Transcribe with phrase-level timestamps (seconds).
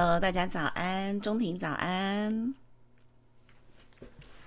[0.00, 2.54] Hello，大家早安，中庭早安，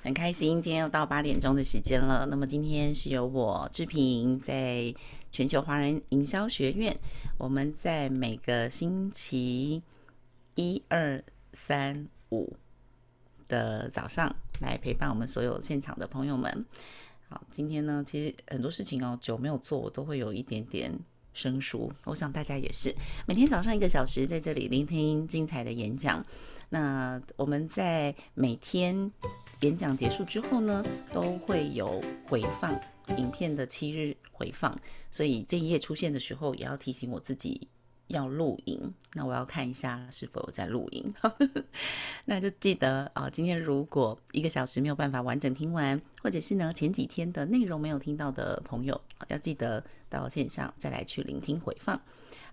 [0.02, 2.26] 很开心，今天又到八点钟的时间了。
[2.28, 4.96] 那么今天是由我志平在
[5.30, 6.98] 全球华人营销学院，
[7.38, 9.84] 我们在每个星期
[10.56, 12.56] 一、二、三、五
[13.50, 16.66] 的早上来陪伴我们所有现场的朋友们。
[17.28, 20.98] 好，今天呢，其实很多事情哦，久没有做，我都会有一点点。
[21.34, 22.94] 生疏，我想大家也是
[23.26, 26.26] 每天早上一个小时在这里聆听精彩的演讲。
[26.70, 29.12] 那我们在每天
[29.62, 32.80] 演讲结束之后呢，都会有回放
[33.18, 34.76] 影片的七日回放，
[35.12, 37.68] 所以这一页出现的时候，也要提醒我自己。
[38.12, 41.14] 要录影，那我要看一下是否有在录影。
[42.26, 52.00] 那就记得啊，今天如果一个小时没有办法完整听完，或者是呢前几天的内容没有听到的朋友，要记得到线上再来去聆听回放。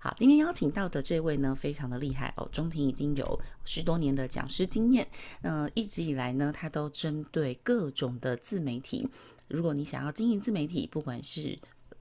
[0.00, 5.06] 好，今天邀请到的这位呢，非常的厉害哦，中庭已经有十多年的讲师经验。
[5.42, 9.08] 那一直以来呢，他都针对各种的自媒体。
[9.48, 11.58] 如果你想要经营自媒体，不管是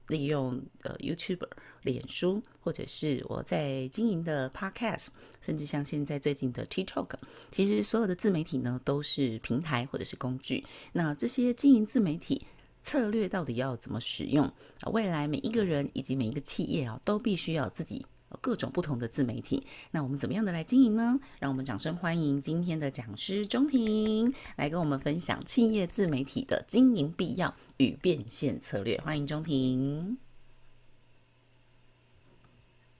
[0.08, 1.46] 利用呃 YouTube、
[1.82, 5.08] 脸书，或者是我在经营的 Podcast，
[5.40, 7.10] 甚至像现在最近的 TikTok，
[7.50, 10.64] 其实所有的自媒体呢都是平台或者是工具。
[10.92, 12.44] 那这些经营自媒体
[12.82, 14.44] 策略到底要怎么使用？
[14.80, 18.04] 啊未来每一个人以及每一个企业啊，都必须要自己。
[18.40, 21.18] 各种不同的自媒体，那我们怎么样的来经营呢？
[21.40, 29.00] 让我们掌声欢迎今天的讲师中庭来跟我们分享企业自媒体的经营必要与变现策略。
[29.00, 30.18] 欢迎中庭。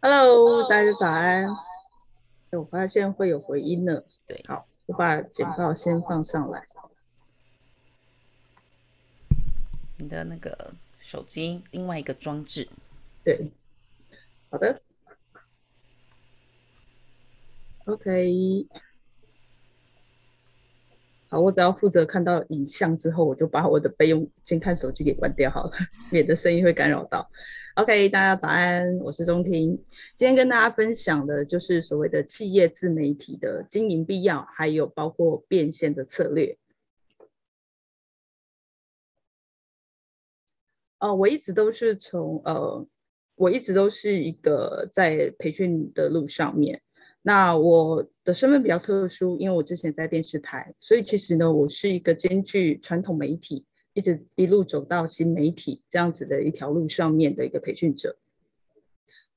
[0.01, 1.49] Hello，大家早安。
[2.51, 4.07] 我发现会有回音了。
[4.27, 6.67] 对，好，我把简报先放上来。
[9.99, 12.69] 你的那个手机另外一个装置。
[13.25, 13.51] 对，
[14.51, 14.81] 好的。
[17.89, 18.69] OK，
[21.31, 25.73] 好，我只要负责看到影像之后，我就把我的备用先看手机给关掉好了，
[26.13, 27.31] 免得声音会干扰到。
[27.77, 29.83] OK，大家早安，我是钟婷，
[30.15, 36.59] 今天跟大家分享的就是所谓的企业自媒体的经营必要，还有包括变现的策略。
[40.99, 42.87] 哦，我一直都是从呃，
[43.35, 46.83] 我一直都是一个在培训的路上面。
[47.23, 58.17] 那我的身份比较特殊，因为我之前在电视台，所以其实呢，我是一个兼具传统媒体，一直一路走到新媒体这样子的一条路上面的一个培训者。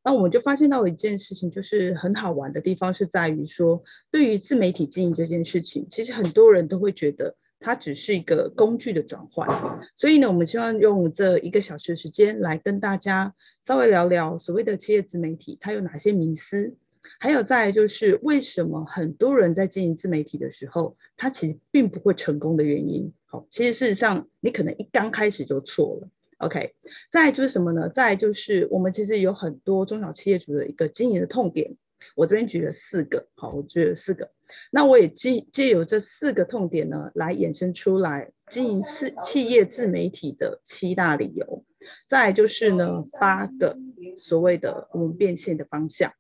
[0.03, 9.80] 那我们就发现到一件事情，就是很好玩的地方是在于说，对于自媒体经营这件事情，其实很多人都会觉得它只是一个工具的转换。
[9.96, 16.75] 所以呢，我们希望用这一个小时的时间来跟大家稍微聊聊所谓的企业自媒体，它有哪些迷思。
[17.19, 23.13] 还有再就是为什么很多人在经营自媒体的时候，他其实并不会成功的原因。
[23.25, 26.09] 好，其实事实上你可能一刚开始就错了。
[26.38, 26.73] OK，
[27.12, 27.89] 再就是什么呢？
[27.89, 31.75] 再就是我们其实有很多中小企业主的一个经营的痛点，
[32.16, 33.28] 我这边举了四个。
[33.35, 34.31] 好，我举了四个。
[34.72, 41.63] 那我也借借由这四个痛点呢，来衍生出来经营自企业自媒体的七大理由。
[42.07, 43.78] 再就是呢，八个
[44.18, 46.13] 所谓的我们变现的方向。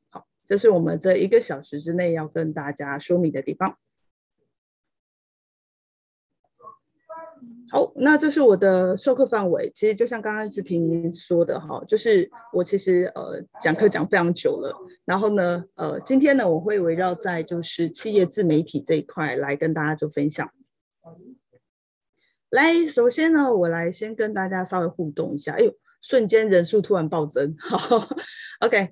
[0.51, 3.77] 这是我们这一个小时之内要跟大家说明的地方。
[7.69, 9.71] 好，那这是我的授课范围。
[9.73, 14.75] 其实就像刚刚志平说的哈，就是我其实呃讲课讲非常久了。
[15.05, 20.51] 然后呢，呃，今天呢我会围绕在就是企业自媒体这一块来跟大家做分享。
[22.49, 25.53] 来，首先呢，我来先跟大家稍微互动一下。
[25.53, 27.55] 哎呦，瞬间人数突然暴增。
[27.57, 28.09] 好
[28.59, 28.91] ，OK。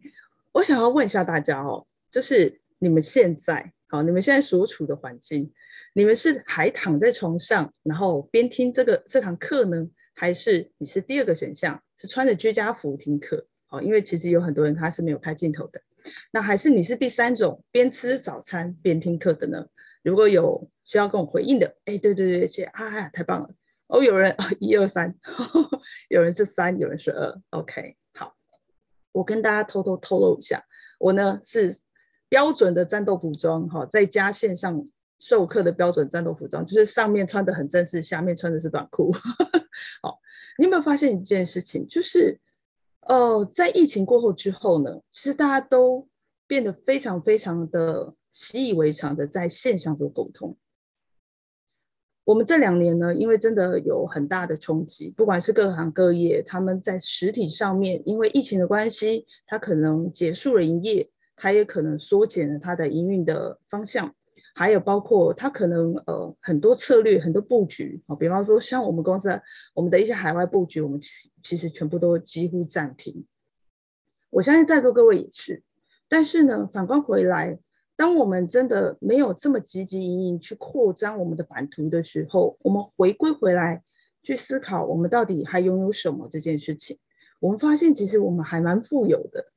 [0.59, 5.53] 我想要问一下大家哦，就是你们现在好，你们现在所处的环境，
[5.93, 13.47] 你们是还躺在床上，然后边听这个这堂课呢，还是你是第二个选项，是穿着居家服听课？
[13.67, 15.81] 好，因为其实有很多人他是没有开镜头的。
[16.29, 19.67] 那还是你是第三种，边吃早餐边听课的呢？
[20.03, 23.51] 如果有需要跟我回应的，哎，对对对，谢谢啊，太棒了！
[23.87, 25.15] 哦，有人啊，一二三，
[26.09, 27.95] 有人是三，有人是二，OK。
[29.11, 30.65] 我跟大家偷偷透露一下，
[30.99, 31.79] 我呢是
[32.29, 34.87] 标准的战斗服装，哈，在家线上
[35.19, 39.11] 授课的标准战斗服装，就是上面穿的很正式，下面穿的是短裤。
[40.01, 40.19] 好，
[40.57, 41.87] 你有没有发现一件事情？
[41.87, 42.39] 就是，
[43.01, 46.07] 呃，在疫情过后之后呢，其实大家都
[46.47, 50.57] 变得非常非常的习以为常的在线上做沟通。
[52.29, 64.13] 我们这两年呢，因为真的有很大的冲击，不管是各行各业，他们在实体上面，因为疫情的关系，他可能结束了营业，它也可能缩减了它的营运的方向，
[64.53, 69.41] 还有包括它可能呃很多策略、很多布局啊，比方说像我们公司
[69.73, 71.01] 我们的一些海外布局，我们
[71.41, 73.25] 其实全部都几乎暂停。
[74.29, 75.63] 我相信在座各位也是，
[76.07, 77.57] 但是呢，反观回来，
[77.99, 83.83] 当我们真的没有这么积极营营去扩张我们的版图的时候，我们回归回来
[84.23, 86.97] 去思考，我们到底还拥有什么这件事情，
[87.41, 89.51] 我们发现其实我们还蛮富有的。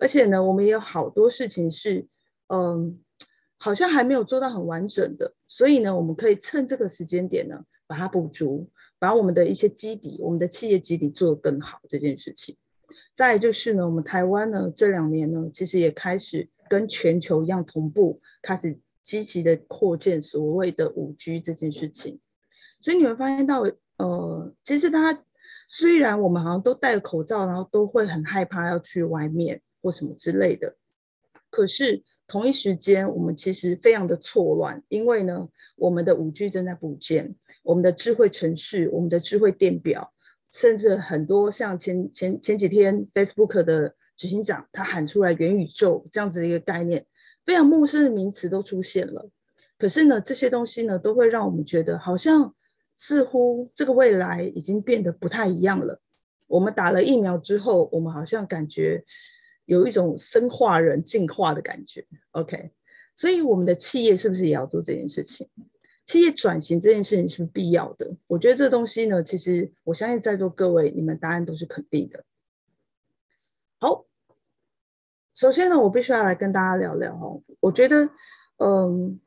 [0.00, 2.08] 而且呢，我们也有好多事情是，
[2.48, 2.98] 嗯，
[3.58, 12.56] 好像还没有做到很完整的，所以呢，我们可以趁这个时间点呢，把它补足，把我们的一些基底，我们的企业基底做得更好这件事情。
[13.14, 22.20] 再就是呢，我们台湾呢这两年呢，其实也开始跟全球一样同步，开始积极的扩建所谓的五 G 这件事情。
[22.80, 23.64] 所以你会发现到，
[23.96, 25.24] 呃，其实大家
[25.68, 29.62] 虽然我们好像都戴着口罩，然后都会很害怕要去外面。
[29.84, 30.76] 或什么之类的，
[31.50, 40.14] 可是同一时间，我们其实非常的错乱，因为呢，我们的五 G 正在补建，我们的智慧城市，我们的智慧电表，
[40.50, 43.94] 甚至很多像前前前几天 Facebook 的
[44.24, 47.04] 执行长他喊出来元宇宙这样子的一个概念，
[47.44, 49.28] 非常陌生的名词都出现了。
[49.76, 52.54] 可是呢，这些东西呢，都会让我们觉得好像
[52.94, 56.00] 似乎这个未来已经变得不太一样了。
[56.46, 59.04] 我们打了疫苗之后，我们好像感觉。
[59.66, 62.72] 有一种生化人进化的感觉，OK，
[63.14, 65.48] 所以我们的企业是不是也要做这件事情？
[66.04, 68.14] 企业转型这件事情是不是必要的？
[68.26, 72.26] 我觉得这东西呢，其实我相信在座各位，你们答案都是肯定的。
[73.78, 74.04] 好，
[75.34, 78.10] 首先呢，我必须要来跟大家聊聊哦，我觉得，
[78.56, 79.20] 嗯，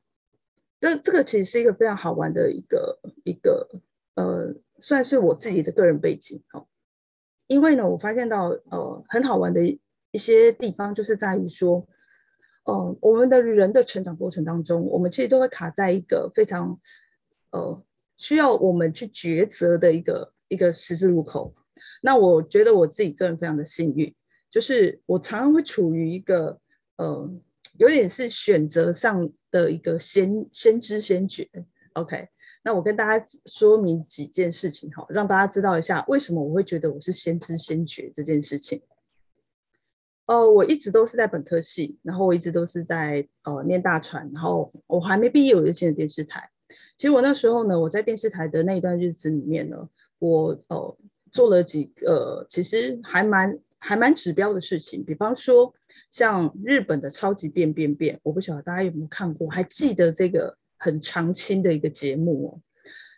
[0.80, 3.70] 这这个其实是一个非常好玩的一个一个，
[4.16, 6.68] 呃，算是我自己的个人背景哦，
[7.46, 9.80] 因为呢，我发现到呃很好玩的。
[10.10, 11.86] 一些地方就是在于说，
[12.64, 16.80] 呃，我们的人的成长过程当中，我们其实都会卡在一个非常，
[17.52, 17.84] 呃，
[18.16, 21.56] 需要我们去抉择的一个一个十字路口。
[22.02, 24.16] 那我觉得我自己个人非常的幸运，
[24.50, 26.60] 就是我常常会处于一个，
[26.96, 27.30] 呃，
[27.78, 31.50] 有点是选择上的一个先先知先觉。
[31.94, 32.30] OK，
[32.64, 38.84] 那我跟大家说明几件事情哈，让大家知道一下为什么我会觉得我是先知先觉这件事情。
[40.26, 46.50] 呃，我一直都是在本科系，然后我一直都是在呃念大传，然后我还没毕业我就进了电视台。
[46.98, 49.88] 其实我那时候呢，我在电视台的那一段日子里面呢，
[50.20, 50.98] 我呃
[51.32, 55.74] 做了几个、其实还蛮还蛮指标的事情，比方说
[56.12, 62.62] 像日本的超级变变变，我不晓得大家有没有看过，还记得这个很长青的一个节目哦。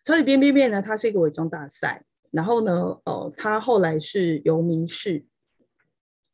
[0.04, 5.26] 超级变变变呢，它是一个伪装大赛，然后呢，呃，它后来是由民视。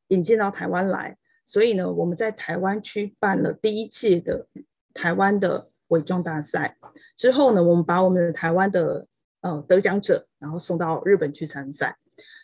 [0.10, 1.18] 引进到台湾来，
[1.48, 4.48] 所以呢，我们在台湾区办了第一届的
[4.94, 6.78] 台湾的伪装大赛。
[7.18, 9.08] 之后呢，我们把我们的台湾的
[9.42, 11.98] 呃得奖者，然后送到日本去参赛。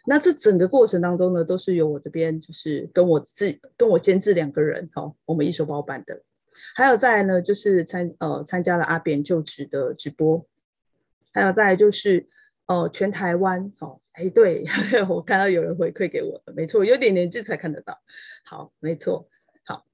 [0.06, 6.24] 那这整个过程当中呢，都是由我这边就是跟我自跟我监制两个人，哦，我们一手包办的。
[6.76, 10.46] 还有再来呢，就是参呃参加了阿扁就职的直播，
[11.32, 12.28] 还有再来就是
[12.66, 14.02] 呃全台湾哦。
[14.12, 14.66] 哎，对，
[15.08, 18.02] 我看到有人回馈给我的，没错，有点年纪才看得到。
[18.44, 19.30] 好，没错，
[19.64, 19.86] 好。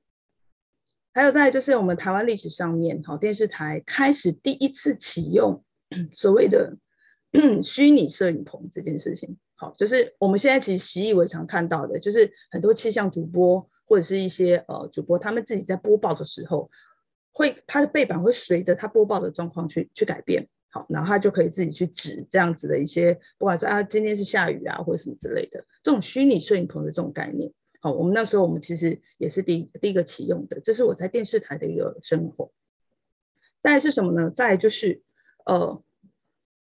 [1.13, 5.63] 还有再来就是我们台湾历史上面，好，电视台开始第一次启用
[6.13, 6.77] 所谓的
[7.61, 9.37] 虚拟摄影棚这件事情。
[9.59, 16.69] 好，就是我们现在其实习以为常看到的，就是很多气象主播或者是一些呃主播，他们自己在播报的时候，
[17.31, 20.47] 会他的背板会随着他播报的状况去去改变。
[20.69, 27.51] 好，然后他就可以自己去指这样子的一些，不管是啊，今天是下雨啊，或者什么之类的，这种虚拟摄影棚的这种概念。
[27.79, 32.51] 好，我们那时候我们其实也是第一第一个启用的，这是我在电视台的一个生活。
[33.61, 34.29] 再来是什么呢？
[34.29, 35.01] 再来就是，
[35.45, 35.81] 呃，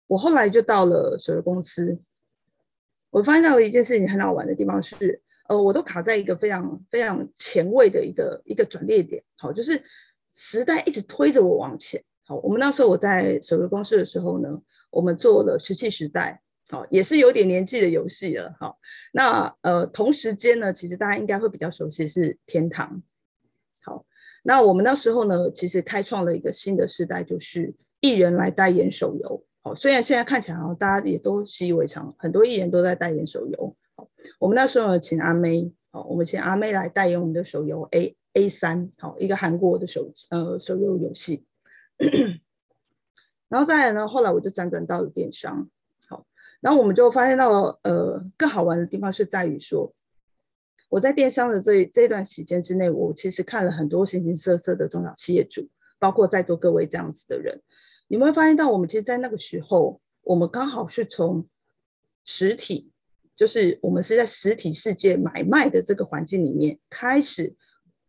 [0.05, 2.01] 我后来就到了手游公司，
[3.13, 9.23] 我发现到一件事情很好玩的地方是，呃，我都卡在一个非常非常前卫的一个一个转捩点。
[9.35, 9.83] 好，就是
[10.31, 12.03] 时代一直推着我往前。
[12.25, 16.41] 好，我们那时候我在手游公司的时候呢，我们做了《石器时代》，
[16.75, 18.55] 好，也是有点年纪的游戏了。
[18.59, 18.79] 好，
[19.11, 23.03] 那呃同时间呢，其实大家应该会比较熟悉是《天堂》。
[23.85, 24.07] 好，
[24.41, 29.45] 那我们那时候呢，其实开创了一个新的时代，就是艺人来代言手游。
[29.65, 33.77] 好，虽然现在看起来啊，大家也都习以为常，很多艺人都在代言手游。
[33.95, 41.45] 好，我们那时候，请阿妹，好，我们请阿妹来代言我们的手游 A A 三，好，一个韩国的手呃手游游戏。
[43.47, 45.69] 然后再来呢，后来我就辗转到了电商，
[46.09, 46.25] 好，
[46.59, 49.93] 然后我们就发现到，呃，更好玩的地方是在于说，
[50.89, 57.61] 我在电商的这这段时间之内，我其实看了很多形形色色的中小企业主，包括在座各位这样子的人，
[58.13, 61.47] 你们会发现到，我们其实，在那个时候，我们刚好是从
[62.23, 62.91] 实体，
[63.35, 67.55] 就是我们是在实体世界买卖的这个环境里面开始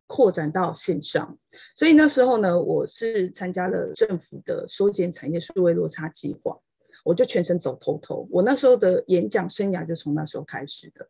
[0.07, 1.39] 扩展到线上，
[1.75, 6.59] 所以那时候呢，我是参加了政府的缩减产业数位落差计划。
[7.03, 11.09] 我就全程走头头，我那时候的演讲生涯就从那时候开始的。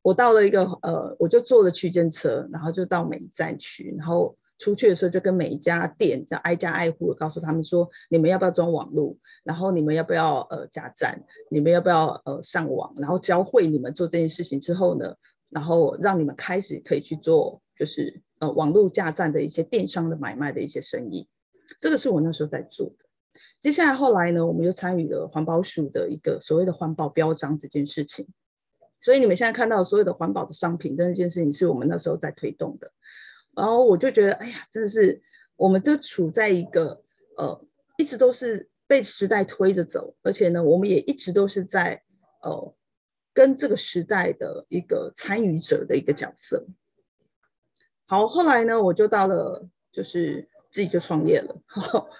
[0.00, 9.18] 我到了一个呃，我就坐了区间车，然后就到每一站去，然后出去的时候就跟每一家店，就挨家挨户的告诉他们说，你们要不要装网络？
[9.44, 11.24] 然后你们要不要呃加站？
[11.50, 12.94] 你们要不要呃上网？
[12.96, 15.16] 然后教会你们做这件事情之后呢，
[15.50, 21.28] 然后让你们开始可以去做，就是呃网络加站的一些电商的买卖的一些生意。
[21.78, 23.04] 这个是我那时候在做的。
[23.58, 28.28] 接下来后来呢，我们又参与了环保署的一个所谓的环保标章这件事情，
[29.00, 32.92] 所以你们现在看到所有的环保的商品，这件事情是我们那时候在推动的。
[33.56, 35.22] 然后我就觉得，哎呀，真的是，
[35.56, 37.02] 我们就处在一个
[37.36, 37.64] 呃，
[37.96, 42.04] 一直都是被时代推着走，而且呢，我们也一直都是在
[42.42, 42.74] 呃，
[43.32, 46.66] 跟这个时代的一个参与者的一个角色。
[48.04, 51.56] 好，后来呢，我就到了，就是自己就创业了。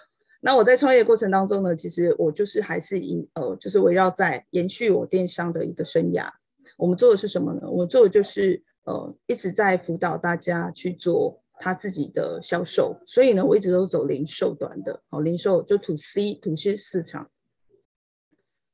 [0.41, 6.31] 那我在创业过程当中呢，其实我就是还是以呃，就是围绕在延续我电商的一个生涯。
[6.77, 7.69] 我们做的是什么呢？
[7.71, 13.03] 我做的就是呃，一直在辅导大家去做他自己的销售。
[13.05, 17.31] 所以呢，我一直都走零售端的，好，零售就 to C to C 市场。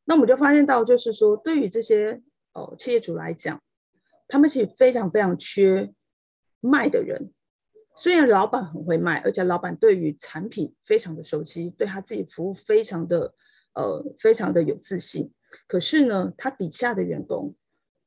[0.04, 3.62] 那我们就发现到，就是说，对于这些呃企业主来讲，
[4.28, 5.94] 他们其实非常非常缺
[6.60, 7.32] 卖的人。
[7.94, 13.34] 虽然老板很会卖，而且老板对于产品非常的熟悉，对他自己服务非常的
[13.74, 15.32] 呃非常的有自信，
[15.68, 17.54] 可是呢，他底下的员工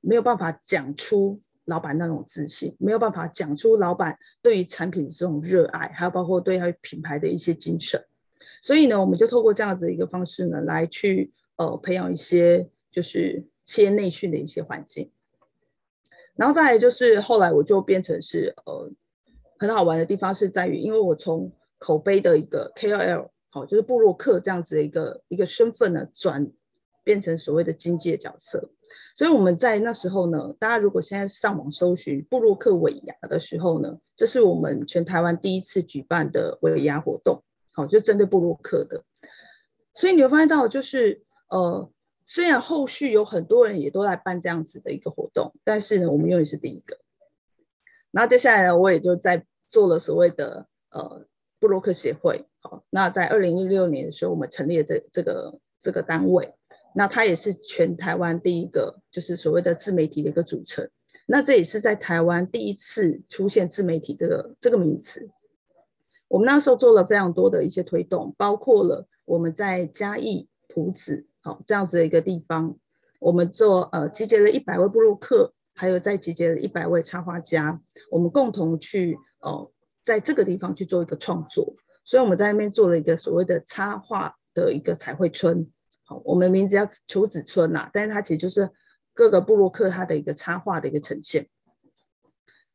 [0.01, 8.05] 没有办法讲出老板那种自信，没有办法讲出老板对于产品的这种热爱，还有包括对他品牌的一些精神。
[8.61, 15.11] 所以呢，我们就透过这样子一个方式呢，来去呃培养一些就是企业内训的一些环境。
[16.35, 18.91] 然后再来就是后来我就变成是呃。
[19.57, 26.51] 很好玩的地方是在于，因为我从口碑的一个 KOL，好，就是布洛克这样子的一个一个身份呢，转
[27.05, 28.71] 变成所谓的经济的角色。
[29.15, 39.05] 所以我们在那时候呢，大家如果现在上网搜寻部落客尾牙的时候呢，这是我们全台湾第一次举办的尾牙活动，好，就针对部落客的。
[39.93, 41.89] 所以你会发现到，就是呃，
[42.27, 46.97] 虽然后续有很多人也都来办这样子的一个活动，但是呢，我们永远是第一个。
[48.11, 51.25] 然后接下来呢，我也就在做了所谓的呃
[51.59, 52.45] 部落客协会。
[52.59, 56.53] 好，那在二零一六年的时候，我们成立了这这个这个单位。
[56.95, 60.89] 那它也是全台湾第一个就是所谓的自媒体的一个组成。
[61.27, 65.29] 那这也是在台湾第一次出现自媒体这个这个名词。
[66.27, 72.77] 我们那时候做了非常多的一些推动，包括了我们在嘉义朴子好这样子的一个地方，
[73.19, 75.53] 我们做呃集结了一百位部落客。
[75.77, 79.69] 还有在集结了一百位插画家，我们共同去呃，
[80.01, 81.75] 在这个地方去做一个创作，
[82.05, 85.69] 所以我们在那边做了一个所谓的插画的一个彩绘村，
[86.05, 88.69] 好，我们名字叫求子村呐、但是它其实就是
[89.13, 91.49] 各个部落客它的一个插画的一个呈现。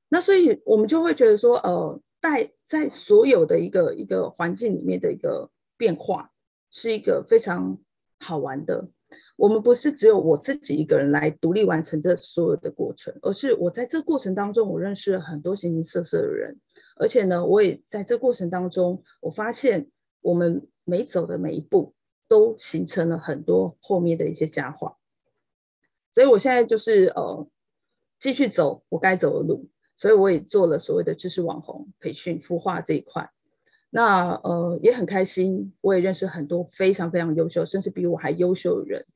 [0.08, 6.32] 那所以我们就会觉得说，呃，在在所有的一个一个环境里面的一个变化，
[6.72, 7.78] 是一个非常
[8.18, 8.90] 好玩的。
[9.36, 16.58] 我们不是只有我自己一个人来独立完成这所有的过程，而是我在这过程当中，我认识了很多形形色色的人，
[16.96, 21.94] 而且呢，我也在这过程当中，我发现我们每走的每一步
[22.30, 24.98] 都形成了很多后面的一些佳话。
[26.12, 27.48] 所以我现在就是呃，
[28.20, 33.32] 继续走我该走的路，所以我也做了所谓的知识网红培训孵化这一块。
[33.90, 39.06] 那呃也很开心，我也认识很多非常非常优秀，甚至比我还优秀的人。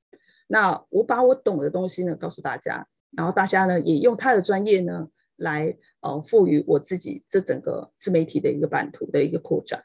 [0.48, 9.84] 那我把我懂的东西呢告诉大家，然后大家呢也用他的专业呢来呃赋予我自己这整个自媒体的一个版图的一个扩展。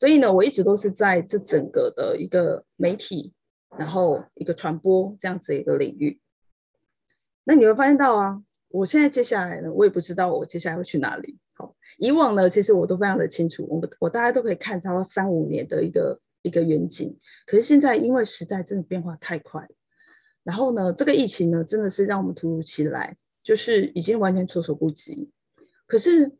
[0.00, 3.32] 所以呢，我一直都是在这整个的一个媒体，
[3.78, 6.20] 然后一个传播这样子一个领域。
[7.44, 11.38] 那你会发现到啊，我现在接下来呢，我也不知道我接下来会去哪里。
[11.52, 16.20] 好，以往呢，其实我都非常的清楚，我我大家都可以看到三五年的一个。
[16.42, 19.68] 一个远景，可是现在因为时代真的变化太快，
[20.42, 25.30] 然后呢，这个疫情呢真的是让我们突如其来，就是已经完全措手不及。
[25.86, 26.38] 可是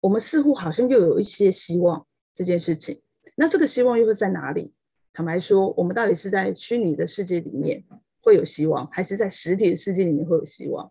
[0.00, 3.02] 我们似乎好像又有一些希望这件事情，
[3.34, 4.72] 那这个希望又会在哪里？
[5.12, 7.84] 坦白说，我们到底是在虚拟的世界里面
[8.20, 10.90] 会有希望，还是在实体的世界里面会有希望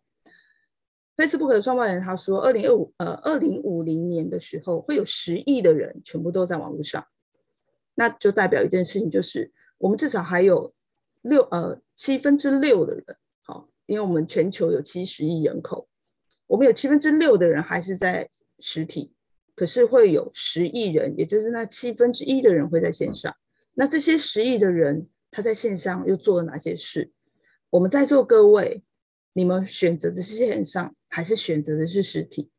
[1.18, 7.08] ？Facebook 的创办人他说，二零二五呃二零五零年的时候，会有十亿的人全部都在网络上，
[7.96, 10.74] 那就代表一件事情，就是我们至少还有
[11.22, 13.06] 六呃七分之六的人，
[13.42, 15.88] 好，因为我们全球有七十亿人口，
[16.46, 18.30] 我们有七分之六的人还是在
[18.60, 19.14] 实体，
[19.56, 23.36] 可是会有十亿人，也就是那七分之一的人会在线上。
[23.74, 27.12] 那这些十亿的人他在线上又做了哪些事？
[27.70, 28.84] 我们在座各位，
[29.34, 32.50] 你们选择的是线上，还是选择的是实体？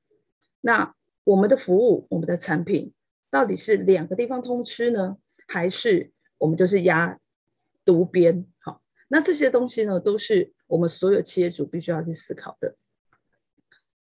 [0.61, 0.95] 那
[1.25, 2.93] 我们的服务、我们的产品，
[3.31, 7.21] 到底是两个地方通吃呢，还是我们就是压
[7.85, 8.47] 独边？
[8.59, 12.77] 好，那这些东西呢，都是我们所有企业主必须要去思考的。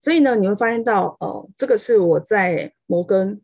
[0.01, 3.41] 所以呢，你会发现到，呃，这个是我在摩根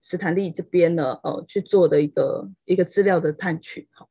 [0.00, 4.08] 史坦利这边呢，呃，去做的一个一个资料的探取，好。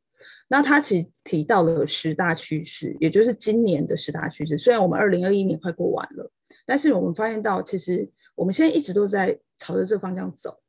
[0.47, 4.59] 那他其实提到了十大趋势，也就是今年的十大趋势。
[4.59, 6.31] 虽然我们二零二一年快过完了，
[6.67, 10.59] 但是我们发现到，其实我们现在一直都在朝着这个方向走。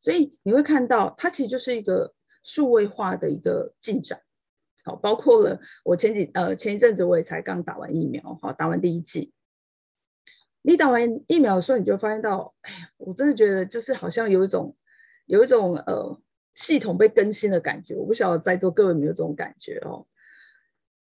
[0.00, 2.12] 所以你会看到，它其实就是一个
[2.42, 4.20] 数位化的一个进展。
[4.84, 9.32] 好，包括了我前几呃前一阵子我也才刚打完疫苗，好，打完第一剂。
[10.62, 14.76] 你打完疫苗的时候，你就发现到，哎呀，我真的觉得就是好像有一种
[15.26, 16.20] 有一种呃。
[16.54, 20.06] 系统被更新的感觉，我不晓得在座各位有没有这种感觉哦。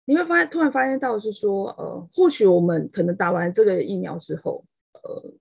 [0.04, 5.35] 你会发现，突然发现到是说，呃，或许我们可能打完这个疫苗之后，呃，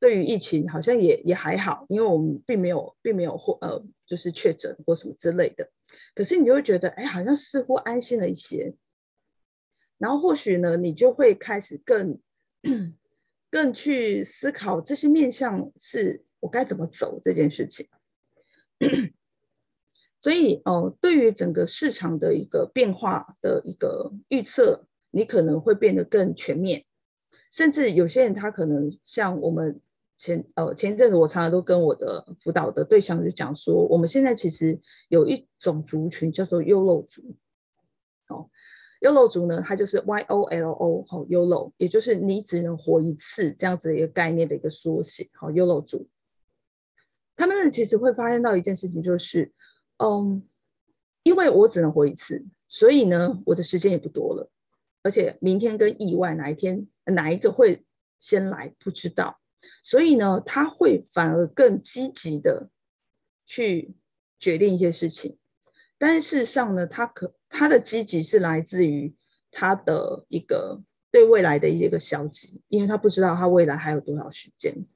[0.00, 5.68] 对于疫情好像也也还好，因为我们并没有并没有或呃就是确诊或什么之类的。
[6.14, 8.74] 可是你就会觉得，哎，好像似乎安心了一些。
[9.98, 12.20] 然后或许呢，你就会开始更
[13.56, 17.88] 更去思考这些面向是我该怎么走这件事情。
[20.20, 26.84] 所以，哦，对于整个市场的一个变化的一个预测，你可能会变得更全面。
[27.50, 29.80] 甚至有些人他可能像我们
[30.18, 37.22] 前呃前一阵子，我常常都跟我的辅导的对象就讲说，我们现在其实有一种族群叫做优漏族。
[39.00, 45.30] ，YOLO 族呢，它就是 Y O L O 好 YOLO，也就是你只能活一次这样子的一个概念的一个缩写。
[45.32, 46.08] 好，YOLO 族，
[47.36, 49.52] 他们其实会发现到一件事情就是。
[49.98, 50.46] 嗯，
[51.22, 54.50] 因为我只能活一次，所以呢，我的时间也不多了，
[55.00, 57.86] 而且明天跟意外哪一天哪一个会
[58.18, 59.40] 先来不知道，
[59.82, 62.68] 所以呢，他会反而更积极的
[63.46, 63.94] 去
[64.38, 65.38] 决定一些事情，
[65.96, 69.14] 但是事实上呢，他可他的积极是来自于
[69.50, 74.86] 他的一个对未来的一个消极，因为他不知道他未来还有多少时间，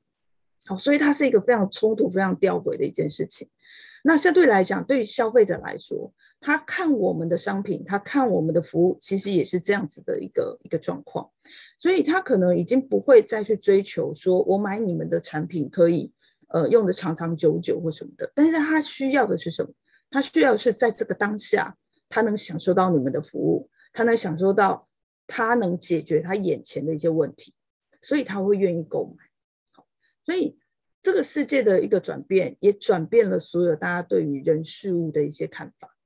[0.66, 3.48] 好，所以他是一个非常冲突、非常吊诡的一件事情。
[4.02, 11.30] 那相对来讲，对于消费者来说，他看我们的商品，他看我们的服务，其实也是这样子的一个一个状况，
[11.78, 16.12] 所以他可能已经不会再去追求说，我买你们的产品可以
[16.48, 19.72] 呃用的长长久久或什么的，但是他需要的是什么？
[20.10, 21.76] 他需要是在这个当下，
[22.10, 24.86] 他能享受到你们的服务，他能享受到
[25.26, 27.54] 他能解决他眼前的一些问题，
[28.02, 29.24] 所以他会愿意购买。
[29.72, 29.86] 好，
[30.22, 30.58] 所以。
[31.02, 35.96] 这个世界的一个转变，也转变了所有大家对于人事物的一些看法。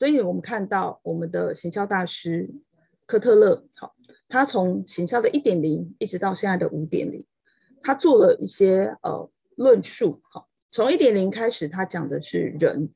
[0.00, 2.50] 所以，我们看到我们的行销大师
[3.06, 3.94] 科特勒，好，
[4.28, 7.24] 他从行销的一点零一直到现在的五点零，
[7.80, 10.22] 他做了一些呃论述。
[10.24, 12.92] 好，从一点零开始，他讲的是人，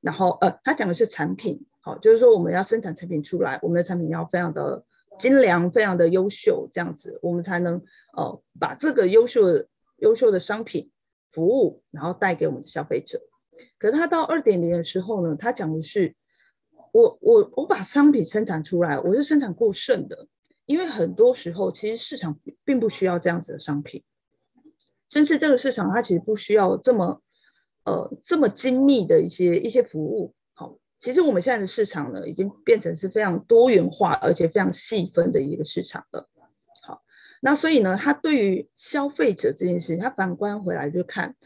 [0.00, 1.66] 然后呃，他讲的是产品。
[1.80, 4.84] 好，就是说我们要生产产品出来，我们的产品要非常的
[5.18, 7.82] 精良，非常的优秀，这样子我们才能
[8.16, 9.68] 呃把这个优秀的。
[10.02, 10.90] 优秀的商品、
[11.30, 13.20] 服务，然后带给我们的消费者。
[13.78, 16.16] 可是他到二点零的时候呢，他讲的是，
[16.90, 20.26] 我我我把商品生产出来，我是生产过剩的，
[20.64, 24.02] 因为很多时候其实市场并不需要这样子的商品，
[25.10, 27.20] 甚至这个市场它其实不需要这么
[27.84, 30.34] 呃这么精密的一些一些服务。
[30.52, 36.28] 好，其实我们现在的市场呢，已经变成是非常多元化而且非常细分的一个市场了。
[36.82, 37.02] 好
[37.40, 41.36] 那所以呢，他对于消费者这件事情，他反观回来就看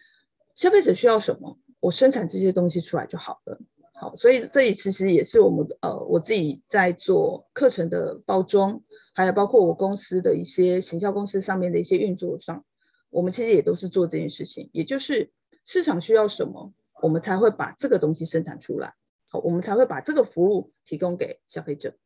[0.54, 3.60] 消费者需要什么，我生产这些东西出来就好了。
[3.96, 8.82] 好，所以这里其实也是我们呃我自己在做课程的包装，
[9.14, 12.64] 还有包括我公司的一些行销公司上面的一些运作上，
[13.10, 15.30] 我们其实也都是做这件事情，也就是
[15.64, 16.72] 市场需要什么，
[17.02, 18.94] 我们才会把这个东西生产出来，
[19.28, 21.96] 好，我们才会把这个服务提供给消费者。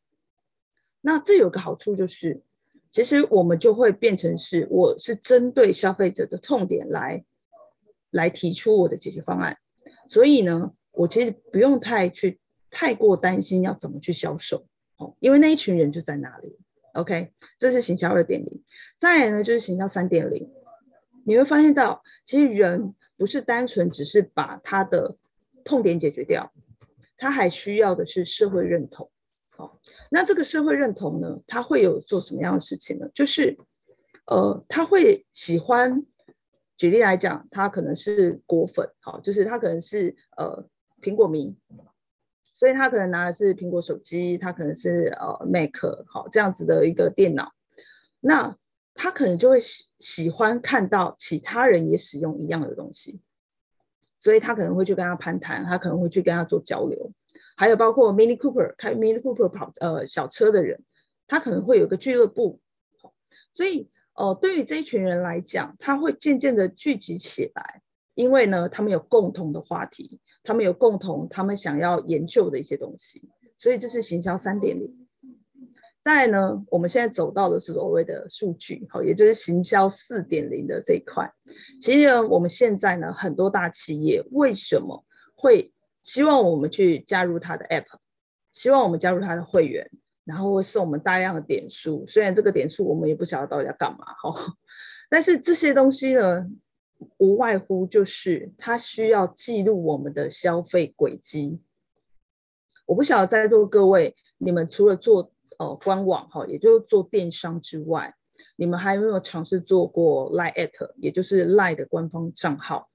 [1.00, 2.42] 那这有个好处就是。
[2.90, 7.26] 其实我们就会变成是，我是针对消费者的痛点来
[8.10, 9.58] 来提出我的解决方案，
[10.08, 12.40] 所以呢，我其实不用太去
[12.70, 14.66] 太过担心要怎么去销售，
[14.96, 16.58] 哦，因为那一群人就在那里
[16.94, 18.64] ，OK，这是行销二点零。
[18.96, 20.50] 再来呢，就是行销三点零。
[21.26, 25.18] 你会发现到，其实人不是单纯只是把他的
[25.64, 26.50] 痛点解决掉，
[27.18, 29.10] 他还需要的是社会认同。
[29.50, 29.78] 好，
[30.10, 33.10] 那这个社会认同呢，他会有做什么样的事情呢？
[33.14, 33.58] 就是，
[34.24, 36.06] 呃，他会喜欢，
[36.78, 40.66] 举例来讲，他可能是果粉，好，就是他可能是呃
[41.02, 41.54] 苹果迷。
[42.54, 45.76] 所以他可能拿的是苹果手机，他可能是呃 Mac
[46.06, 47.52] 好这样子的一个电脑，
[48.18, 48.56] 那
[49.00, 53.20] 他可能就会喜喜欢看到其他人也使用一样的东西，
[54.18, 57.12] 所以他可能会去跟他攀谈，他可能会去跟他做交流，
[57.56, 60.82] 还有包括 Mini Cooper 开 Mini Cooper 跑呃小车的人，
[61.28, 62.60] 他可能会有个俱乐部，
[63.54, 67.82] 所以呃对于这一群人来讲，他会渐渐的聚集起来，
[68.14, 70.20] 因为呢他们有共同的话题。
[70.44, 75.07] 他们有共同，他们想要研究的一些东西，所以这是行销三点零。
[76.08, 81.34] 再来呢，我们现在走到的是所谓的数据，好，也就是行销四点零的这一块。
[81.82, 87.84] 其实呢，我们现在呢，很多大企业为什么会希望我们去加入他的 App，
[88.52, 89.90] 希望我们加入他的会员，
[90.24, 92.06] 然后会送我们大量的点数。
[92.06, 94.54] 虽然这个点数我们也不晓得到底要干嘛，哈，
[95.10, 96.46] 但是这些东西呢，
[97.18, 101.60] 无外乎就是它需要记录我们的消费轨迹。
[102.86, 108.14] 我不晓得在座各位，你们除了做呃官网哈，也就是做电商之外，
[108.56, 112.88] 你们还有没有尝试做过 Line@ 也就是 Line 的官方账号？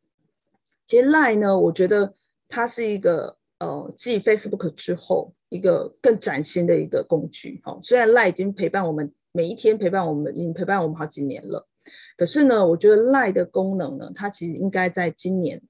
[0.86, 2.16] 其实 Line 呢，我觉得
[2.50, 7.62] 它是一个呃继 Facebook 之后一个更崭新的一个工具。
[7.64, 11.68] 哈，虽然 Line 已经陪伴我们每一天，陪伴我们已经陪伴我们好几年了。
[12.16, 15.62] 可是呢，我觉得 Line 的功能呢，它其实应该在今年，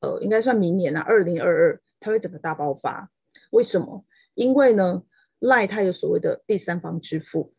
[0.00, 3.10] 呃，应该算明年啊，二零二二，它会整个大爆发。
[3.50, 4.04] 为什么？
[4.34, 5.02] 因为呢
[5.40, 7.52] ，Line 它有所谓的第三方支付，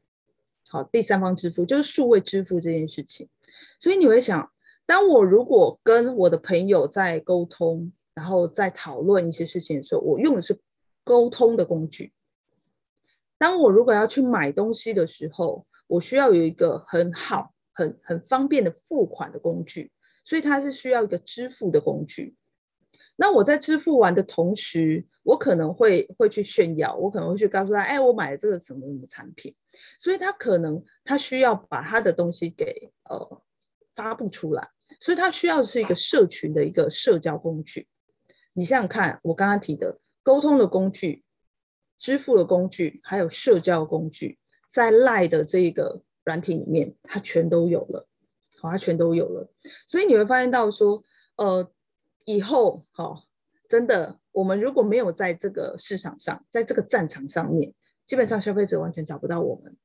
[0.69, 3.29] 好，第三方支付就是数位支付这件事情。
[3.79, 4.51] 所以你会想，
[4.85, 10.59] 当我如果跟我的朋友在沟通，然后在讨论一些事情的时候，我用的是
[11.03, 12.13] 沟通的工具。
[13.37, 17.53] 当我如果要去买东西的时候，我需要有一个很好。
[17.79, 19.91] 很很方便的付款的工具，
[20.25, 22.35] 所以它是需要一个支付的工具。
[23.17, 29.55] 那我在支付完的同时，我可能会会去炫耀，我可能会去告诉他，哎，我买了这个什么什么产品。
[29.99, 33.41] 所以他可能他需要把他的东西给呃
[33.93, 34.69] 发布出来，
[35.01, 37.87] 所以他需要是一个社群的一个社交工具。
[38.53, 41.25] 你想想看，我刚刚提的沟通的工具、
[41.99, 46.03] 支付的工具，还有社交工具，在 Line 的这个。
[46.27, 48.05] 软体里面，它全都有了，
[48.59, 49.49] 好，它全都有了，
[49.87, 51.05] 所以你会发现到说，
[51.37, 51.71] 呃，
[52.29, 53.23] 以后，好，
[53.69, 57.73] 真的，我们如果没有在这个市场上，在这个战场上面，
[58.05, 59.77] 基本上消费者完全找不到我们。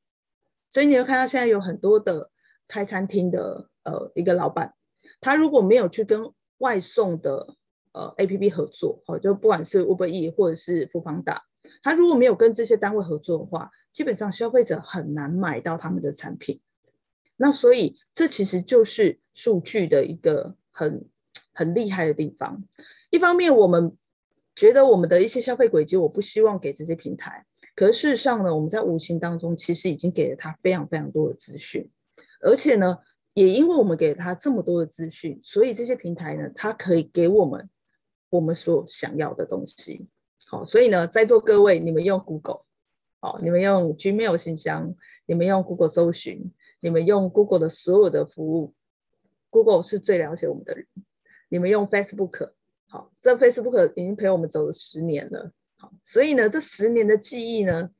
[0.68, 2.32] 所以你会看到现在有很多的
[2.66, 4.74] 开餐厅的，呃，一个老板，
[5.20, 7.54] 他如果没有去跟外送的，
[7.92, 11.42] 呃，APP 合作，好，就不管是 Uber E 或者是 Foodpanda。
[11.84, 16.60] 他如果没有跟这些单位合作的话，基本上消费者很难买到他们的产品。
[17.36, 21.08] 那所以这其实就是数据的一个很
[21.52, 22.64] 很厉害的地方。
[23.10, 23.96] 一方面，我们
[24.54, 27.46] 觉得我们的一些消费轨迹，我不希望给这些平台。
[27.74, 31.90] 可是事实上呢，我们在无形当中其实已经给了他非常非常多的资讯，
[32.40, 32.98] 而且呢，
[33.32, 37.70] 也因为我们给了他这么多的资讯，所以这些平台呢，它可以给我们
[38.28, 40.06] 我们所想要的东西。
[40.46, 42.64] 好，所以呢，在座各位，你们用 Google，
[43.20, 48.74] 好，你们用 Gmail 信箱，你们用 Google 搜寻，你们用 Google 的所有的服务
[49.48, 50.86] ，Google 是最了解我们的人。
[51.52, 52.52] 你们用 Facebook，
[52.88, 57.90] 好，这 Facebook 已经陪我们走了十年了，好，所以呢，这十年的记忆呢，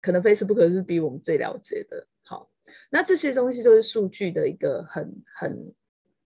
[0.00, 2.06] 可能 Facebook 是比我们最了解的。
[2.22, 2.50] 好，
[2.88, 5.74] 那这些东西都是数据的一个很很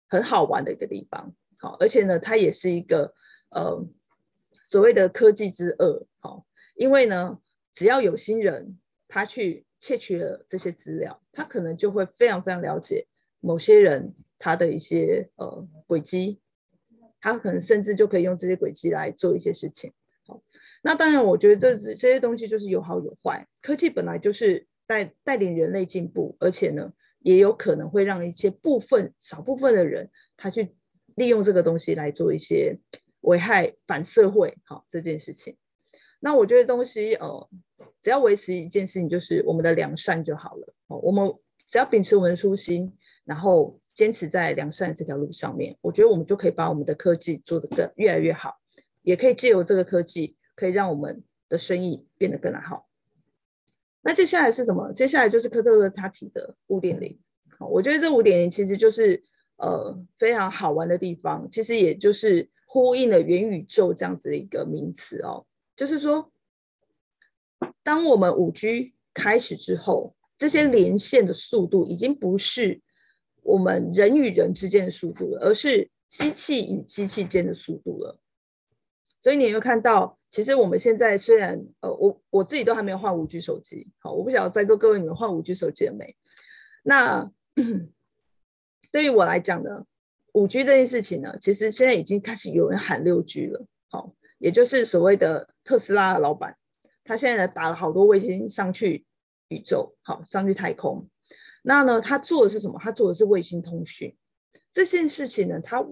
[0.08, 1.36] 很好玩的一个地方。
[1.56, 3.14] 好，而且呢，它也是一个
[3.50, 3.86] 呃。
[4.64, 7.38] 所谓的科技之恶，好，因为呢，
[7.72, 13.06] 只要有心人他去窃取了这些资料，他可能就会非常非常了解
[13.38, 16.40] 某些人他的一些呃轨迹，
[17.20, 19.92] 他可能甚至就可以用这些轨迹来做一些事情。
[20.26, 20.42] 好，
[20.82, 23.46] 那当然，我觉得这这些东西就是有好有坏。
[23.62, 30.74] 科技本来就是带带领人类进步，而且呢，也有可能会让一些部分少部分的人他去
[31.14, 32.78] 利用这个东西来做一些。
[33.22, 35.56] 危害反社会，好这件事情，
[36.20, 37.48] 那我觉得东西，呃，
[38.00, 40.74] 只要维持一件事情，就是我们的良善就好了。
[40.86, 41.34] 哦，我们
[41.68, 48.60] 只要秉持我们的初心，然后坚持在良善这条路上面，我觉得我们就可以把我们的科技做得更越来越好，
[49.00, 52.86] 也可以借由这个科技，可以让我们的生意变得更好。
[54.02, 54.92] 那接下来是什么？
[54.92, 57.18] 接下来就是科特勒他提的五点零。
[57.58, 59.24] 好，我觉得这五点零其实就是
[59.56, 65.46] 呃非常好玩的地方，其实也就是呼应了元宇宙这样子的一个名词哦。
[65.74, 66.30] 就是说，
[67.82, 72.82] 当我们五 G 开始之后，这些连线的速度已经不是
[73.46, 78.18] 我们人与人之间的速度了，而是机器与机器间的速度了。
[79.20, 86.16] 所以你会看到，其实我们现在虽然呃，我我自己都还没有换五 G 手机，好，我不晓得在座各位你们换五 G 手机了没？
[86.82, 87.30] 那
[88.92, 89.84] 对于我来讲呢，
[90.32, 96.56] 五 G 这件事情呢，其实现在已经开始有人喊六 G 了，好，也就是所谓的特斯拉的老板，
[97.04, 99.06] 他现在打了好多卫星上去
[99.48, 101.08] 宇宙，好，上去太空。
[101.68, 102.78] 那呢，他做的是什么？
[102.80, 104.16] 他做的是卫星通讯。
[104.70, 105.84] 这件事情呢，他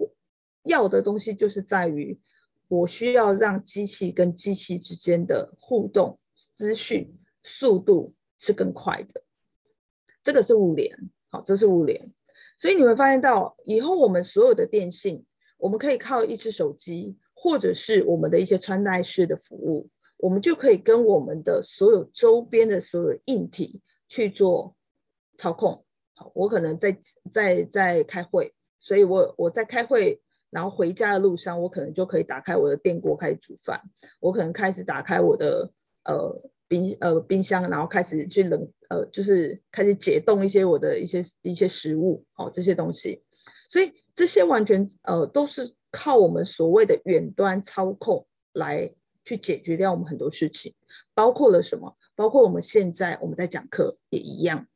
[0.63, 2.21] 要的东西就是在于，
[2.69, 9.25] 我需要让机器跟机器之间的互动、资讯速度是更快的。
[10.23, 12.15] 这个是物联，好，这是物联，
[12.57, 15.27] 所以你会发现到以后我们所有的电信，
[15.59, 24.77] 我们可以靠一支手机，或者是我们的一些穿戴式的服务，我们就可以跟我们的所有周边的所有硬体去做
[25.37, 25.85] 操控。
[26.15, 26.99] 好，我可能在
[27.33, 30.21] 在在开会，所以我我在开会，
[30.51, 33.83] 然后回家的路上，我可能就可以打开我的电锅开始煮饭，
[34.21, 35.71] 我可能开始打开我的
[36.05, 36.51] 呃。
[36.67, 43.23] 冰呃冰箱，然后开始去冷呃，就是开始解冻一些我的一些一些食物哦，这些东西，
[43.69, 48.95] 所以这些完全呃都是靠我们所谓的远端操控来
[49.27, 50.75] 去解决掉我们很多事情，
[51.13, 51.99] 包括了什么？
[52.17, 54.67] 包括我们现在我们在讲课也一样，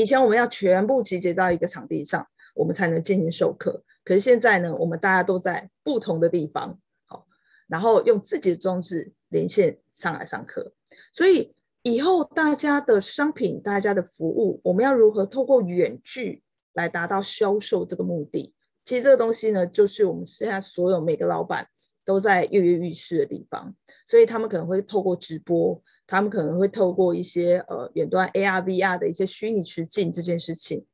[0.00, 7.26] 以前我们要全部集结到一个场地上，我们才能进行授课，可是现在呢，我们大家都在不同的地方，好，
[7.66, 10.72] 然后用自己的装置连线上来上课。
[11.12, 18.54] 所以以后大家的商品、大家的服务，我们要如何透过远距来达到销售这个目的？
[18.86, 21.68] 其实这个东西呢，就是我们现在所有每个老板
[22.06, 23.76] 都在跃跃欲试的地方。
[24.06, 30.84] 所以他们可能会透过直播，他们可能会透过一些呃远端 AR、VR 的一些虚拟实境这件事情，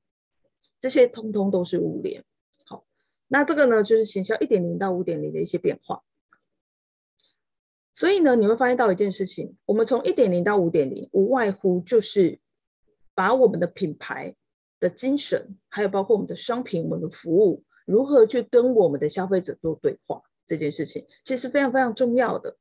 [0.78, 2.22] 这些通通都是物联。
[2.66, 2.84] 好，
[3.26, 6.02] 那这个呢，就是行销一点零到五点零的一些变化。
[7.94, 12.38] 所以呢，你会发现到一件事情，我们从一点零到五点零，无外乎就是
[13.14, 14.36] 把我们的品牌
[14.80, 22.58] 的精神，还有包括我们的商品、我们的服务，如何去跟我们的消费者做对话，这件事情其实非常非常重要的。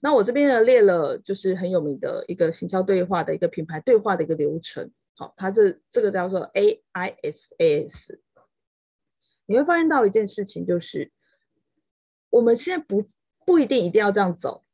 [0.00, 4.90] 那我这边呢列了，就是很有名的一个行销对话的一个品牌对话的一个流程。
[5.14, 8.18] 好，它这这个叫做 AISAS。
[9.46, 11.12] 你会发现到一件事情，就是
[12.30, 13.08] 我们现在不。
[13.46, 14.64] 不一定一定要这样走，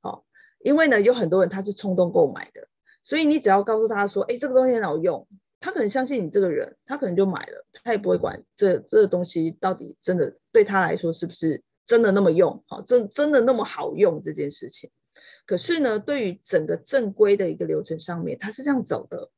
[0.00, 0.24] 好，
[0.60, 2.68] 因为呢，有很多人他是冲动购买的，
[3.02, 5.28] 所以你只要告诉他说，哎，这个东西很好用，
[5.60, 14.90] 他可能相信你这个人，他可能就买了，他也不会管这这个东西到底真的对他来说是不是真的那么用，好，真真的那么好用这件事情。
[15.46, 19.30] 可是呢，对于整个正规的一个流程上面，他是这样走的，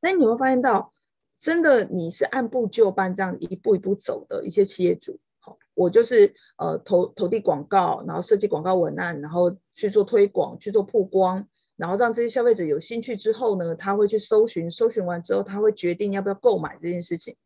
[0.00, 0.92] 那你会发现到，
[1.38, 5.20] 真的你是按部就班这样一步一步走的一些企业主。
[5.38, 17.36] 好我就是呃投投递广告，然后设计广告文案，然后去做推广，去做曝光，然后让这些消费者有兴趣之后呢，他会去搜寻，搜寻完之后他会决定要不要购买这件事情。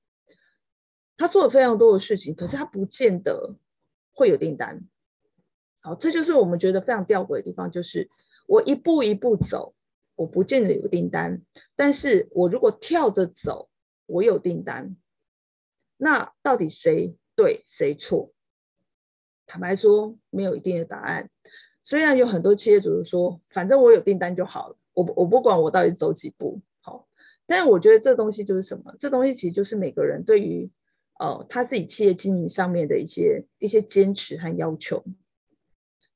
[1.19, 3.57] 他做了非常多的事情，可是他不见得
[4.19, 4.83] 会有订单。
[5.81, 8.11] 好，这就是我们觉得非常吊诡的地方，就是
[8.49, 9.77] 我一步一步走，
[10.17, 11.43] 我不见得有订单，
[11.77, 13.71] 但是我如果跳着走，
[14.07, 14.97] 我有订单。
[15.97, 17.17] 那到底谁？
[17.37, 18.33] 对谁错？
[19.47, 21.31] 坦白说，没有一定的答案。
[21.85, 27.07] 虽然有很多企业主说，反正我有订单就好了，我我不管我到底走几步好。
[27.47, 28.97] 但我觉得这东西就是什么？
[28.99, 30.73] 这东西其实就是每个人对于
[31.19, 35.05] 呃他自己企业经营上面的一些一些坚持和要求。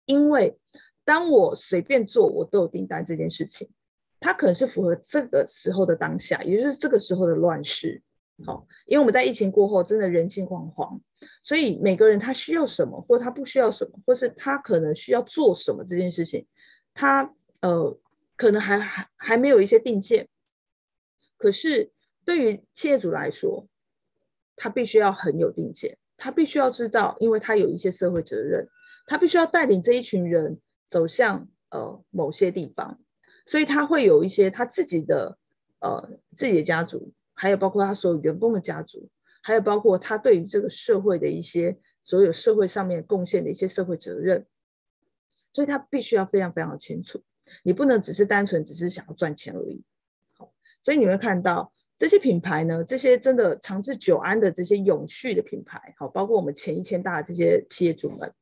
[0.04, 0.58] 因为
[1.04, 3.70] 当我随便做，我都有订单这件事情，
[4.18, 8.02] 它可能是符合这个时候的当下，也就是这个时候的乱世。
[8.44, 11.00] 好，因为我们在疫情过后，真的人心惶惶，
[11.42, 16.46] 所以每个人他需要什么，或他不需要什么，或是他可能需要做什么这件事情，
[16.94, 17.98] 他呃
[18.36, 20.28] 可能还还还没有一些定见。
[21.36, 21.92] 可是
[22.24, 23.68] 对于企业主来说，
[24.56, 28.68] 他必须要很有定见，他必须要知道，因为他有一些社会责任，
[29.06, 33.00] 他必须要带领这一群人走向呃某些地方，
[33.46, 35.38] 所以他会有一些他自己的
[35.80, 37.12] 呃自己的家族。
[37.34, 39.08] 还有包括他所有员工的家族，
[39.42, 44.46] 还有包括他对于这个社会的一些所有社会上面贡献的一些社会责任，
[45.52, 47.24] 所以他必须要非常非常清楚。
[47.64, 49.82] 你不能只是单纯只是想要赚钱而已。
[50.36, 58.34] 好，所以你会看到这些品牌呢，这些真的长治久安的这些永续的品牌，好，包括我们前一千大的这些企业主们，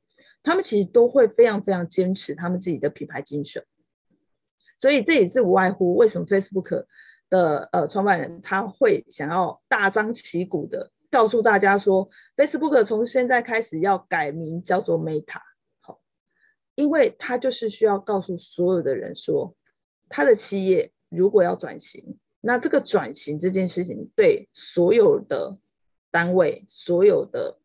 [0.43, 3.67] 他们其实都会非常非常坚持他们自己的品牌精神。
[4.79, 6.87] 所以这也是无外乎为什么 Facebook
[7.29, 15.43] 的呃创办人他会想要大张旗鼓的告诉大家说，Facebook 从现在开始要改名叫做 Meta
[15.81, 16.01] 好。
[16.77, 19.55] 因为他就是需要告诉所有的人说，
[20.09, 25.59] 他的企业如果要转型，那这个转型这件事情对所有的
[26.11, 27.59] 单位、所有的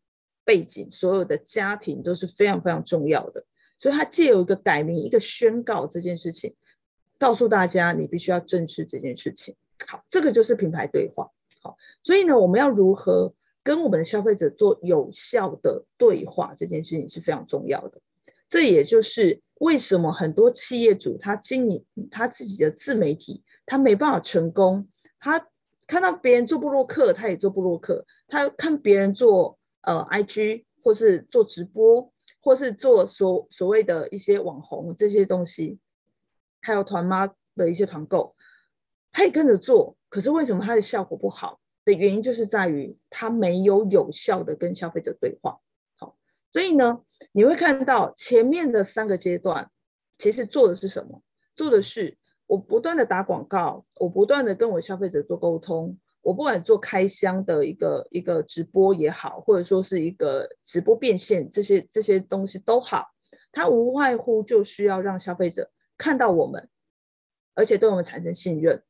[0.44, 3.44] 背景、所有的家庭都是非常非常重要的。
[3.78, 6.54] 所以他借有一个改名、一个宣告这件事情，
[7.18, 9.56] 告诉大家你必须要正视这件事情。
[9.86, 11.30] 好，这个就是品牌对话。
[11.60, 18.00] 好，所以呢，我们要如何跟我们的消费者做有效的对话，这件事情是非常重要的。
[18.48, 24.88] 这也就是为什么很多企业主他经营他自己的自媒体，他没办法成功。
[25.18, 25.48] 他
[25.86, 35.78] 看到别人做部落客，他也做部落客；他看别人做呃 IG 或是做直播，或是做所所谓的一些网红这些东西，
[36.60, 38.36] 还有团妈的一些团购，
[39.12, 39.96] 他也跟着做。
[40.08, 41.60] 可是为什么他的效果不好？
[41.84, 45.60] 的原因就是在于他没有有效的跟消费者对话。
[45.94, 46.16] 好
[46.50, 49.70] 所以呢，你会看到前面的三个阶段，
[50.18, 51.22] 其实做的是什么？
[51.54, 63.08] 做的是我不断的打广告，我不断的跟我消费者做沟通，我不管做开箱的一个一个直播也好，或者说是一个直播变现这些这些东西都好，
[63.52, 66.68] 它无外乎就需要让消费者看到我们，
[67.54, 68.84] 而且对我们产生信任，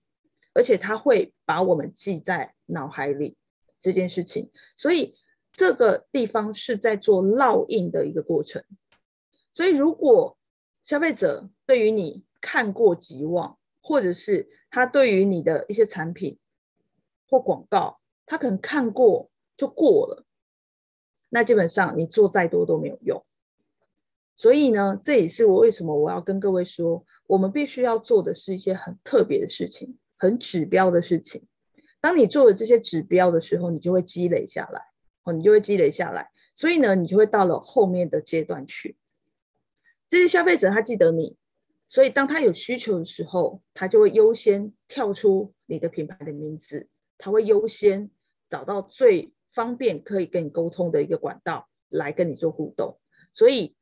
[0.54, 3.36] 而且他会把我们记在脑海里
[3.80, 5.16] 这件事情，所以。
[5.58, 8.62] 这个地方是在做烙印的一个过程，
[9.54, 10.36] 所以如果
[10.84, 16.38] 消费者对于你看过即忘，或者是他对于你的一些产品
[17.28, 20.24] 或广告，他可能看过就过了，
[21.28, 23.26] 那基本上你做再多都没有用。
[24.36, 31.48] 所以呢，这也是我为什么我要跟各位说，我们必须要做的是一些很特别的事情，很指标的事情。
[32.00, 34.82] 当你做了这些指标的时候，你就会积累下来
[35.24, 35.32] 哦。
[35.32, 38.96] 你就会积累下来，所以呢，你就会到了后面的阶段去。
[40.06, 41.36] 这些消费者他记得你，
[41.88, 48.10] 所以当他有需求的时候，他就会优先跳出你的品牌的名字，他会优先
[48.48, 52.98] 找到最方便可以跟你沟通的一个管道来跟你做互动。
[53.32, 53.76] 所以，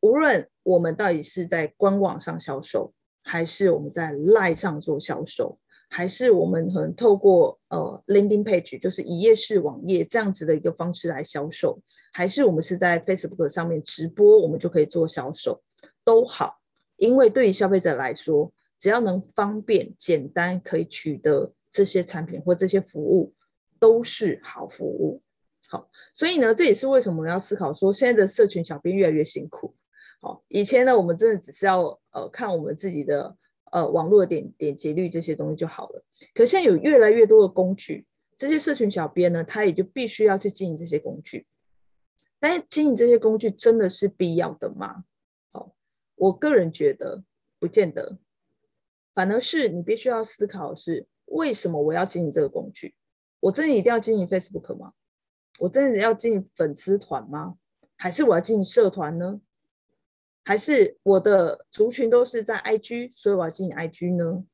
[0.00, 5.58] 无论我们到底是在官网上销售，还是我们在 LINE 上做销售。
[5.94, 11.82] 还是我们可能透过呃 landing page，就是一页式网页这样子的一个方式来销售，
[12.14, 15.62] 还是我们是在 Facebook 上面直播，我们就可以做销售，
[16.02, 16.61] 都好。
[17.02, 23.34] 因为对于消费者来说，只要能方便、简单可以取得这些产品或这些服务，
[23.80, 25.20] 都是好服务。
[25.68, 29.74] 好，所以呢，这也是为什么我们要思考说，现在的社群小编越来越辛苦。
[30.20, 33.36] 好，以前呢，我们真的只是要呃看我们自己的。
[33.72, 36.04] 呃，网络点点击率这些东西就好了。
[36.34, 38.04] 可现在有越来越多的工具，
[38.36, 41.46] 这些社群小编呢，他也就必须要去经营这些工具。
[42.38, 45.04] 但是经营这些工具真的是必要的吗？
[46.22, 47.24] 我个人觉得
[47.58, 48.16] 不见得。
[49.12, 52.94] 反而是你必须要思考的是，为什么我要经营这个工具？
[53.40, 54.92] 我真的一定要经营 Facebook 吗？
[55.58, 57.56] 我真的要进粉丝团吗？
[57.96, 59.40] 还是我要进社团呢？
[60.44, 64.44] 还是我的族群都是在 IG，所以我要经营 IG 呢？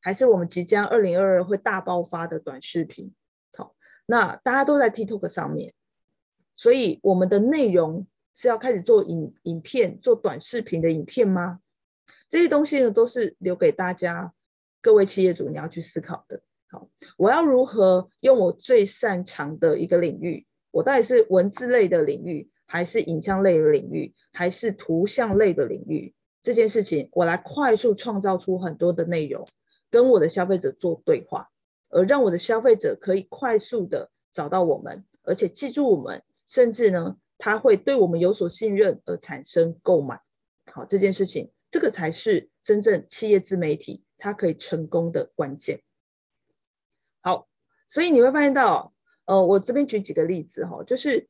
[0.00, 3.14] 还是我们即将二零二二会大爆发的短视频？
[3.56, 5.72] 好，那大家都在 TikTok 上面，
[6.54, 8.06] 所以我们的内容
[8.40, 11.58] 是要开始做影影片、做短视频的影片吗？
[12.28, 14.32] 这些东西呢，都是留给大家
[14.80, 16.40] 各位企业主你要去思考的。
[16.68, 20.46] 好，我要如何用我最擅长的一个领域？
[20.70, 22.48] 我到底是文字类的领域？
[22.64, 29.44] 还是影像类的领域，还是图像类的领域，这件事情我来快速创造出很多的内容，
[29.90, 31.50] 跟我的消费者做对话，
[31.88, 40.20] 而让我的消费者可以快速的找到我们，而且记住我们，甚至呢，他会对我们有所信任而产生购买。
[40.70, 45.82] 好，这件事情，这个才是真正企业自媒体它可以成功的关键。
[47.22, 47.48] 好，
[47.88, 48.92] 所以你会发现到，
[49.24, 51.28] 呃，我这边举几个例子哈，就是。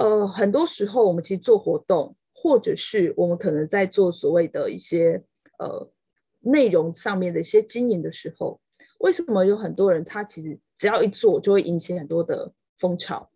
[0.00, 5.24] 呃，很多时候我们其实做活动，或者是我们可能在做所谓的一些
[5.58, 5.90] 呃
[6.38, 8.60] 内容上面的一些经营的时候，
[9.00, 13.32] 为什么有很多人他其实只要一做就会引起很多的风潮？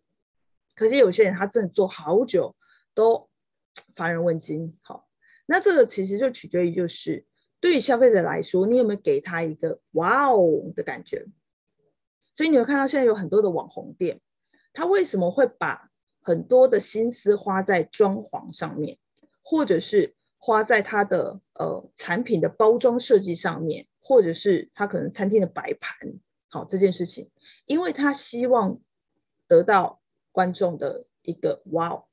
[0.75, 2.55] 可是有些人他真的做好久
[2.93, 3.29] 都
[3.95, 4.77] 乏人问津。
[4.81, 5.07] 好，
[5.45, 7.25] 那这个其实就取决于，就是
[7.59, 11.27] 对于消费者来说，你有没有给他一个哇哦的感觉？
[12.33, 14.19] 所以你会看到现在有很多的网红店，
[14.73, 18.97] 他为什么会把很多的心思花在装潢上面，
[19.43, 26.19] 或者是花在他的呃产品的包装设计上面，或者是他可能餐厅的摆盘，
[26.49, 27.29] 好这件事情，
[27.65, 28.81] 因为他希望
[29.47, 30.01] 得到
[30.33, 32.03] 观众的一个哇哦。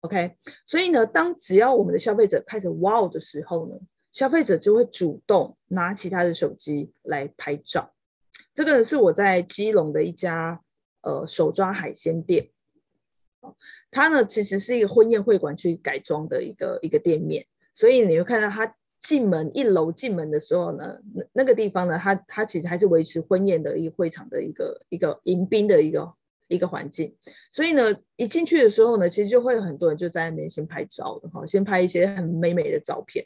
[0.00, 0.36] OK，
[0.66, 3.76] 所以呢，当只要我们的消费者开始哇哦的时候呢，
[4.12, 7.94] 消费者就会主动拿起他的手机来拍照。
[8.52, 10.60] 这个是我在基隆的一家
[11.00, 12.50] 呃手抓海鲜店，
[13.90, 26.12] 它呢其实是一个婚宴会馆去改装的一个一个店面，所以你会看到它进门一楼进门的时候呢，那那个地方呢，它它其实还是维持婚宴的一个会场的一个一个迎宾的一个。
[26.46, 27.16] 一个环境，
[27.52, 33.24] 所以呢，一进去的时候呢，其实就会有很多人就在那边先拍照的哈，先拍一些很美美的照片。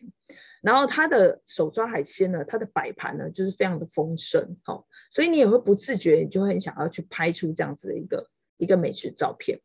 [0.62, 9.60] 然后他的手抓海鲜呢，它的摆盘呢就是非常的丰盛，哈，所以你也会不自觉，你就会很想要去拍出这样子的一个一个美食照片。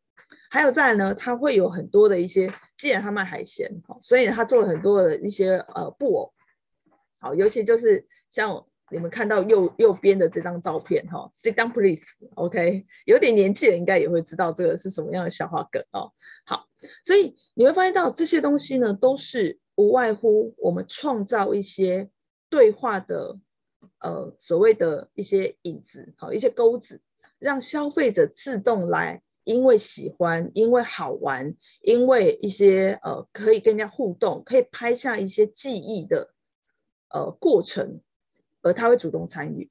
[0.49, 6.33] 还有再来呢，他会有很多的一些，既然他卖海鲜，哈，所以他做了很多的一些呃布偶，
[7.19, 8.65] 好，尤其就是像。
[8.93, 16.13] 你们看到右右边的这张照片哈，Sit down please，OK，有点年纪人应该也会知道这个是什么样的笑话梗哦。
[16.45, 16.67] 好，
[17.03, 22.11] 所以你会发现到这些东西呢，都是无外乎我们创造一些
[22.51, 23.39] 对话的
[23.99, 27.01] 呃所谓的一些影子，好，一些钩子，
[27.39, 36.31] 让消费者自动来，因为喜欢，因为好玩，因为一些呃可以跟人家互动，可以拍下一些记忆的
[37.09, 38.01] 呃过程。
[38.63, 39.69] 而他会主动参与，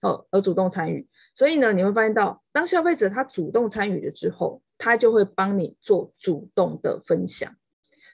[0.00, 7.54] 哦，而主动参与，所以呢，你会发现到，当消费者他主动参与了之后，他就会帮你做主动的分享。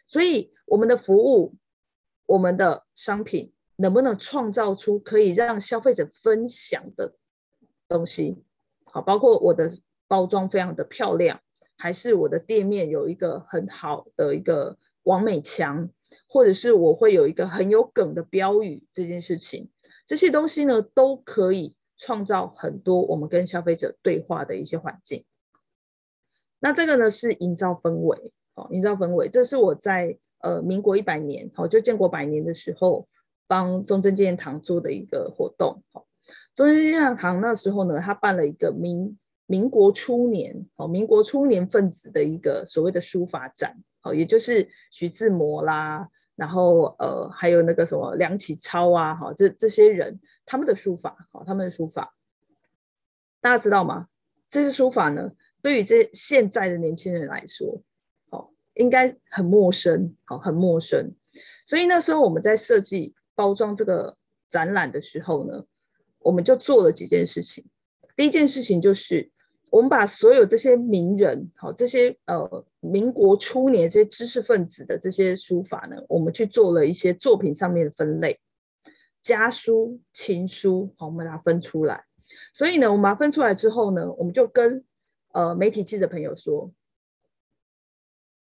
[0.06, 1.54] 所以，我们的服务，
[2.26, 7.16] 我们的商品，能不能创造出可以让消费者分享的
[7.88, 8.42] 东西？
[8.84, 9.78] 好，包括我的
[10.08, 11.40] 包装非常的漂亮，
[11.76, 15.90] 还是我的店面有一个很好的一个网美墙，
[16.28, 19.70] 或者是我会有一个很有梗的标语，这件事情。
[20.06, 25.24] 这些东西呢，都可以创造很多我们跟消费者对话的一些环境。
[26.58, 33.08] 那这个呢，是营造氛围，哦，营造氛围，这是我在呃民国一百年，哦，就建国百年的时候，
[33.46, 35.82] 帮中正纪念堂做的一个活动。
[35.92, 36.06] 哦，
[36.54, 46.08] 中正纪念堂那时候呢，他办了一个民民国初年，哦，民国初年分子的一个所谓的书法展，哦，也就是徐志摩啦。
[46.36, 52.16] 然后呃，还有那个什么梁启超啊，哈，这这些人他们的书法，哈，他们的书法，
[53.40, 54.08] 大家知道吗？
[54.48, 55.32] 这些书法呢，
[55.62, 57.82] 对于这现在的年轻人来说，
[58.30, 61.14] 哦，应该很陌生，好，很陌生。
[61.66, 64.16] 所以那时候我们在设计包装这个
[64.48, 65.64] 展览的时候呢，
[66.18, 67.66] 我们就做了几件事情。
[68.16, 69.30] 第一件事情就是。
[69.74, 78.38] 我们把所有这些名人，好，这些呃民国初年这些知识分子的这些书法呢，我们去做了一些作品上面的分类，
[79.20, 82.04] 家书、情书，好，我们把它分出来。
[82.52, 84.84] 所以呢，我们把它分出来之后呢，我们就跟
[85.32, 86.72] 呃媒体记者朋友说，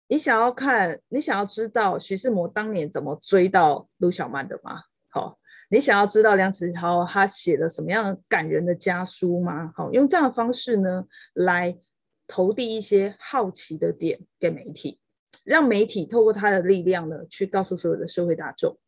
[0.08, 4.82] 你想要看，你想要知道徐志摩当年怎么追到陆小曼的吗？
[5.08, 5.38] 好。
[5.72, 9.72] 你想要知道梁启超他写了什么样感人的家书吗？
[9.74, 11.78] 好，用这样的方式呢，来
[12.26, 15.00] 投递一些好奇的点给媒体，
[15.44, 18.78] 让媒体透过他的力量呢，去告诉所有的社会大众。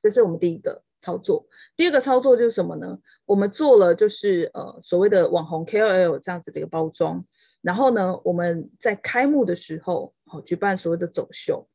[0.00, 1.48] 这是我们第一个操作。
[1.76, 3.00] 第二个操作就是什么呢？
[3.26, 7.26] 我们做了就是呃所谓的网红 KOL 这样子的一个包装，
[7.60, 11.68] 然后呢，我们在开幕的时候，好，举办所谓的走秀。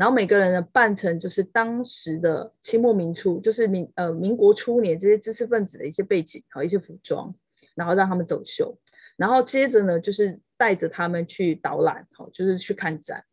[0.00, 7.34] 然后每个人呢扮成就是当时的清末民初，就是民呃民国初年这些知识分子的一些背景和一些服装，
[7.74, 8.78] 然后让他们走秀，
[9.18, 13.26] 然后接着呢就是带着他们去导览，好，就是去看展。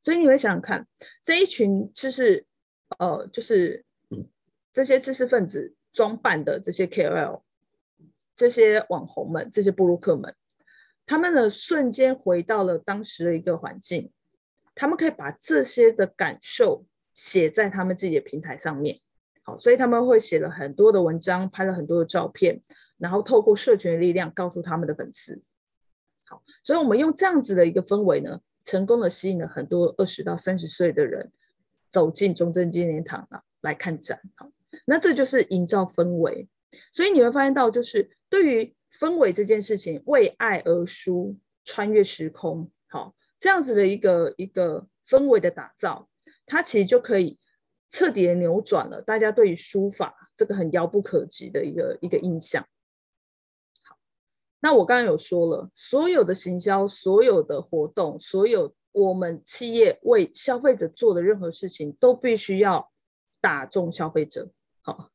[0.00, 0.88] 所以你会想想看，
[1.26, 2.46] 这一群知识
[2.98, 3.84] 呃就是
[4.72, 7.42] 这些知识分子装扮的这些 KOL，
[8.34, 10.34] 这些网红们，这些布鲁克们，
[11.04, 14.10] 他们呢瞬间回到了当时的一个环境。
[14.76, 19.00] 他们可以把这些的感受写在他们自己的平台上面，
[19.42, 22.60] 好，所以他们会写了很多的文章，拍了很多的照片，
[22.98, 25.42] 然后透过社群的力量告诉他们的粉丝，
[26.26, 31.32] 好，所以我们用这样子的一个氛围呢，成功的吸引了很多二十到三十岁的人
[31.88, 34.50] 走进中正纪念堂啊来看展，好，
[34.84, 36.50] 那这就是营造氛围，
[36.92, 43.14] 所以你会发现到，就是对于氛围这件事情，为爱而书，穿越时空，好。
[43.38, 46.08] 这样子的一个一个氛围的打造，
[46.46, 47.38] 它其实就可以
[47.90, 52.66] 彻底的扭转了大家对于书法这个很遥不可及的一个一个印象。
[53.84, 53.96] 好，
[54.60, 62.90] 那我刚刚有说了，所有的行销、所有的活动、所有我们企业为消费者做的任何事情，都必须要
[63.40, 64.50] 打中消费者。
[64.82, 65.10] 好。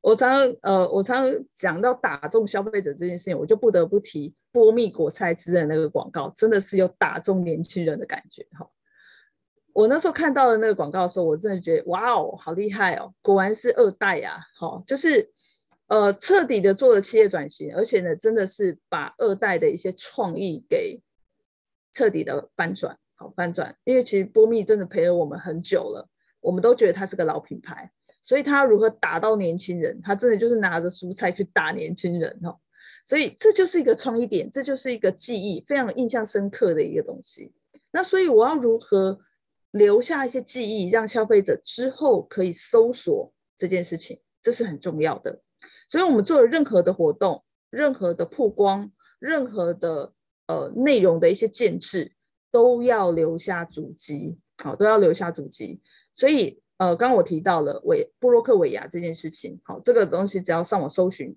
[0.00, 8.70] 我常常呃，我常常讲到打中消费者这件事情，我就不得不提波蜜果菜汁的那个广告，真的是有打中年轻人的感觉哈。
[9.72, 15.32] 我那时候看到的那个广告的时候，我真的觉得哇哦，好厉害哦，果然是二代呀，好，就是
[15.86, 21.00] 呃彻底的做了企业转型，而且呢，真的是把二代的一些创意给
[21.92, 26.08] 彻底的翻转，好翻转，因为其实波蜜真的陪了我们很久了，
[26.40, 27.92] 我们都觉得它是个老品牌。
[28.20, 30.02] 所以它如何打到年轻人？
[30.02, 32.58] 他真的就是拿着蔬菜去打年轻人哦。
[33.08, 37.54] 所以这就是一个创意点，这就是一个记忆，非常印象深刻的一个东西。
[37.90, 39.20] 那所以我要如何
[39.70, 45.40] 留下一些记忆，让消费者之后可以搜索这件事情，这是很重要的。
[45.88, 50.12] 所以我们做了任何的活动、任何的曝光、任何的
[50.46, 52.12] 呃内容的一些建置，
[52.50, 55.80] 都要留下足迹，好，都要留下足迹。
[56.14, 56.62] 所以。
[56.78, 61.36] 呃，刚刚我提到了尾部落客尾牙这件事情，好，这个东西只要上网搜寻，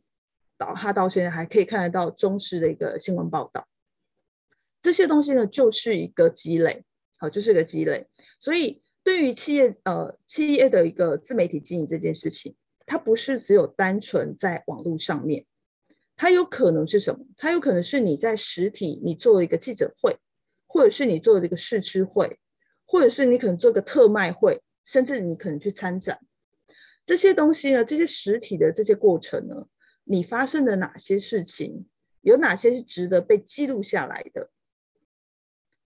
[0.76, 3.68] 他到现在还可以看得到中视的一个新闻报道。
[4.82, 6.84] 这些东西呢，就是一个积累，
[7.18, 8.08] 好，就是一个积累。
[8.40, 12.56] 所以对于企业呃企业的一个自媒体经营这件事情，
[12.86, 15.46] 它不是只有单纯在网络上面，
[16.16, 17.26] 它有可能是什么？
[17.38, 20.18] 它有可能是你在实体你做了一个记者会，
[20.68, 22.40] 或者是你做了一个试吃会，
[22.86, 24.62] 或者是你可能做个特卖会。
[24.84, 26.20] 甚至你可能去参展，
[27.06, 29.68] 这些东西呢，这些实体的这些过程呢，
[30.12, 31.86] 你发生的哪些事情，
[32.20, 34.50] 有哪些是值得被记录下来的，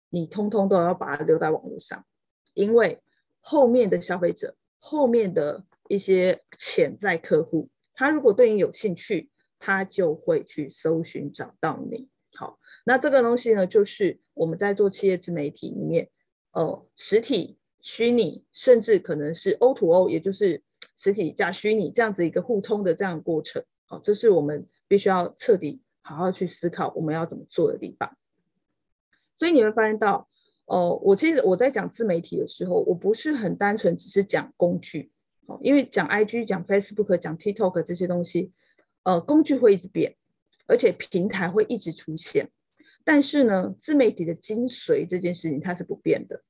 [0.09, 2.07] 你通通都要把它留在网络上，
[2.55, 3.03] 因为
[3.39, 12.09] 后面的消费者，后面的一些潜在客户，他如果对你有兴趣，他就会去搜寻找到你。
[12.34, 16.09] 好，那这个东西呢，就是我们在做企业自媒体里面，
[16.51, 17.59] 呃，实体。
[17.80, 20.63] 虚拟甚至可能是 O to O，也就是
[20.95, 23.63] 实体加虚拟这样子一个互通的这样过程，
[24.03, 28.17] 这是我们必须要彻底好好去思考我们要怎么做的地方。
[29.37, 30.29] 所以你会发现到，
[30.65, 35.11] 哦，我其实我在讲自媒体的时候，我不是很单纯只是讲工具，
[35.45, 38.53] 哦，因为讲 IG、讲 Facebook、讲 TikTok 这些东西，
[39.03, 40.15] 呃，工具会一直变，
[40.67, 42.49] 而且平台会一直出现，
[43.03, 46.43] 但是呢，自媒体的精髓这件事情它是不变的。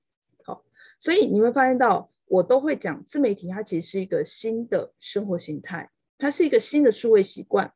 [0.44, 0.64] 好
[1.00, 7.74] 所以你会发现到，我都会讲自媒体，它其实是一个新的生活形态，它是一个新的数位习惯。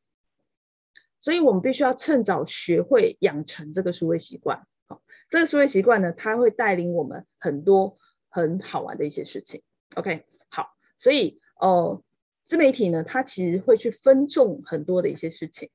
[1.20, 4.66] 所以我们必须要趁早学会养成这个数位习惯。
[4.88, 7.98] 好，这个数位习惯呢，它会带领我们很多
[8.30, 9.62] 很好玩的一些事情。
[9.96, 12.04] OK，好，所以呃，
[12.46, 15.70] 自媒体呢，它其实会去分众很多的一些事情。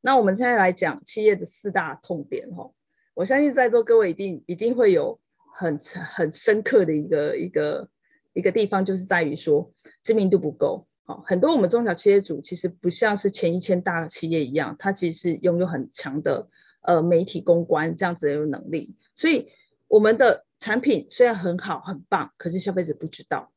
[0.00, 2.72] 那我们现在来讲企业的四大痛点哈，
[3.14, 5.20] 我相信在座各位一定一定会有。
[5.56, 7.88] 很很深刻的一个一个
[8.32, 9.72] 一个地方，就是在于说
[10.02, 10.88] 知名度不够。
[11.06, 16.48] 好，很多我们中小企业主其实不像是前一千大企业一样，他其实是拥有很强的
[16.80, 18.96] 呃媒体公关这样子的能力。
[19.14, 19.48] 所以
[19.86, 23.52] 我们的产品虽然很好很棒，可是消费者不知道。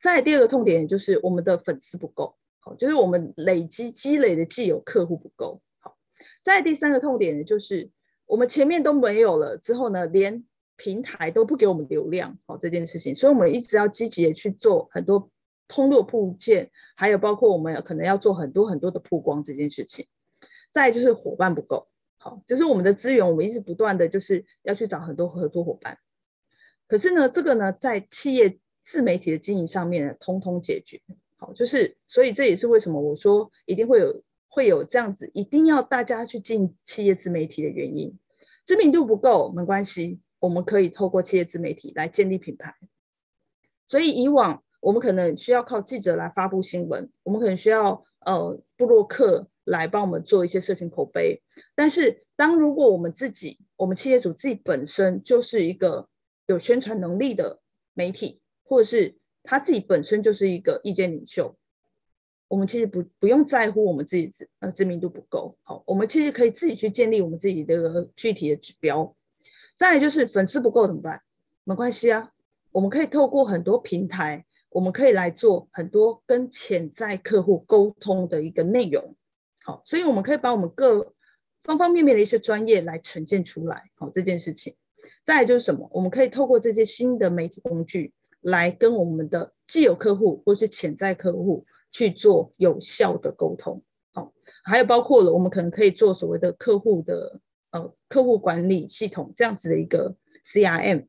[0.00, 5.60] 再第二个痛点就是我们的粉丝不够，好，就是我们累积积累的既有客户不够。
[5.80, 5.96] 好，
[6.40, 7.90] 再第三个痛点，就是
[8.26, 10.44] 我们前面都没有了之后呢，连
[10.76, 15.30] 平台都不给我们流量，好，这件事情，所以我们一直要积极的去做很多
[15.72, 20.06] 通路铺建，还有包括我们可能要做很多很多的曝光这件事情。
[20.70, 25.98] 再就是伙伴不够，好，就是我们的资源，我们一直不断的就是要去找很多合作伙伴。
[26.86, 31.00] 可是呢，这个呢，在企业自媒体的经营上面呢，通通解决，
[31.38, 38.18] 好，就是所以这也是为什么我说一定会有会有这样子，一定要大家去进企业自媒体的原因。
[38.64, 40.20] 知名度不够没关系。
[40.38, 42.74] 我们可以透过企业自媒体来建立品牌，
[43.86, 51.40] 所以以往我们可能需要靠记者来发布新闻，我们可能需要呃部落客来帮我们做一些社群口碑。
[51.76, 56.08] 但是当如果我们自己，我们企业主自己本身就是一个
[56.46, 57.60] 有宣传能力的
[57.94, 59.14] 媒体，或者是
[59.44, 61.56] 他自己本身就是一个意见领袖，
[62.48, 69.14] 我们其实不不用在乎我们自己知呃知名度不够好，我们其实可以自己去建立我们自己的具体的指标。
[69.76, 71.22] 再来就是粉丝不够怎么办？
[71.62, 72.32] 没关系啊，
[72.72, 79.14] 我们可以透过很多平台，我们可以来做很多跟潜在客户沟通的一个内容。
[79.62, 81.14] 好，所以我们可以把我们各
[81.62, 83.90] 方方面面的一些专业来呈现出来。
[83.94, 84.76] 好，这件事情，
[85.24, 85.88] 再来就是什么？
[85.92, 93.82] 我们可以透过这些新的媒体工具，来跟我们的既有客户或是潜在客户去做有效的沟通。
[94.12, 94.32] 好，
[94.64, 101.06] 还有包括了我们可能可以做所谓的客户的呃客户管理系统这样子的一个 CRM，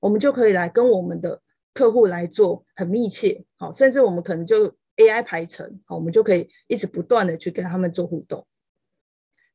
[0.00, 1.42] 我们就可以来跟我们的
[1.74, 8.46] 客户来做很密切，好，甚至我们可能就 AI 排程，好，我们就可以一直不断的去跟他们做互动。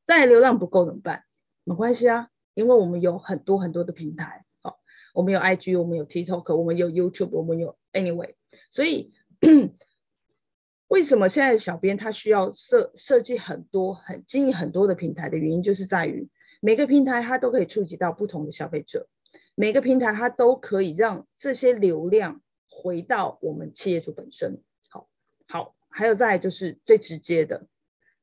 [0.05, 1.24] 再流量不够怎么办？
[1.63, 4.80] 没关系啊，因为我们有很多很多的平台，好，
[5.13, 8.34] 我们有 IG，我们有 TikTok，我们有 YouTube，我们有 Anyway，
[8.70, 9.13] 所以
[10.89, 16.28] 为什么现在的小编他需要设设计很多很经营很多的平台的原因，就是在于
[16.59, 19.07] 每个平台它都可以触及到不同的消费者。
[19.60, 24.64] 每个平台它都可以让这些流量回到我们企业主本身。
[24.88, 25.10] 好，
[25.49, 27.68] 好，还有再就是最直接的，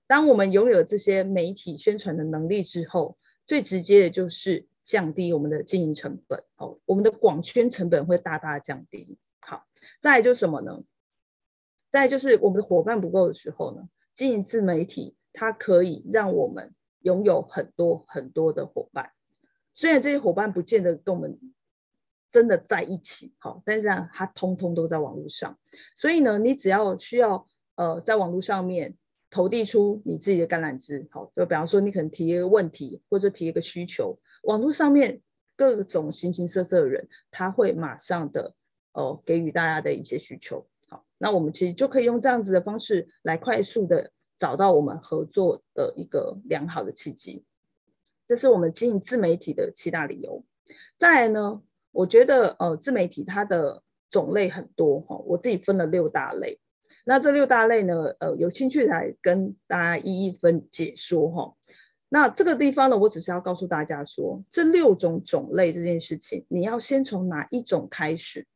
[0.06, 6.42] 当我们拥有这些媒体宣传的能力之后，最直接的就是降低我们的经营成本。
[6.54, 9.18] 好，我们的广宣成本会大大降低。
[9.40, 9.66] 好，
[10.00, 10.84] 再就是什么呢？
[11.90, 19.12] 再就是我们的伙伴不够的时候呢，经营自媒体它可以让我们拥有很多很多的伙伴。
[19.76, 21.38] 虽然这些伙伴不见得跟我们
[22.30, 25.58] 真的在一起，好，但是啊，他通通都在网络上。
[25.94, 28.96] 所以呢，你只要需要呃，在网络上面
[29.28, 35.20] 投递出你自己的橄榄枝，好，就比方说你可能提一个问题或者提一个需求，网络上面
[35.56, 38.54] 各种形形色色的人，他会马上的
[38.92, 47.44] 呃给予大家的一些需求，好，那我们其实就可以用这样子的方式来快速的找到我们合作的一个良好的契机。
[48.26, 50.44] 这是我们经营自媒体的七大理由。
[50.96, 51.62] 再来呢，
[51.92, 56.60] 我觉得呃，自媒体它的种类很多哈，我自己分了六大类。
[57.04, 61.56] 那这六大类呢，呃，有兴趣来跟大家一一分解说哈。
[62.08, 68.46] 那这个地方呢，我只是要告诉大家说，这六种种类这件事情，你要先从哪一种开始？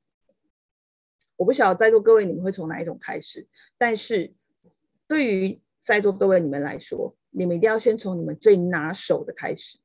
[1.36, 3.46] 我不晓得在座各位你们会从哪一种开始，
[3.78, 4.34] 但是
[5.06, 7.16] 对于在座各位你们来说。
[7.30, 9.78] 你们一定要先从你们最拿手的开始。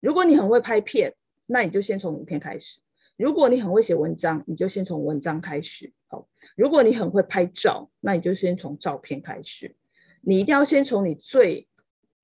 [0.00, 1.14] 如果你很会拍片，
[1.46, 2.80] 那你就先从影片开始；
[3.16, 5.92] 如果你很会写文章，你就先从文章开始。
[6.08, 9.76] 好，如果你很会拍照，那你就先从照片开始。
[10.22, 11.68] 你一定要先从你最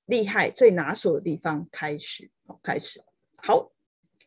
[0.07, 2.31] 厉害、最拿手的地方开始。
[2.47, 3.03] 好，开始。
[3.37, 3.73] 好，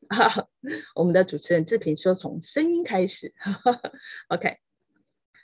[0.09, 0.47] 哈哈，
[0.95, 3.33] 我们的主持人志平说从声音开始。
[3.37, 3.81] 哈 哈
[4.27, 4.59] ，OK。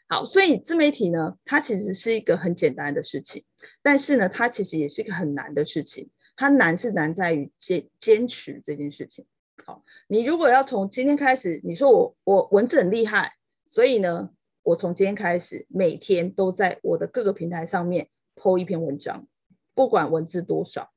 [0.07, 3.43] 好，所以自媒体呢，它其实是一个很简单的事情，
[3.81, 6.11] 但是呢，它其实也是一个很难的事情。
[6.35, 9.25] 它难是难在于坚坚持这件事情。
[9.65, 13.33] 好，你如果要从今天开始，你说我我文字很厉害，
[13.65, 14.29] 所以呢，
[14.61, 19.27] 我从今天开始每天都在我的各个平台上面 po 一篇文章，
[19.73, 20.91] 不管文字多少，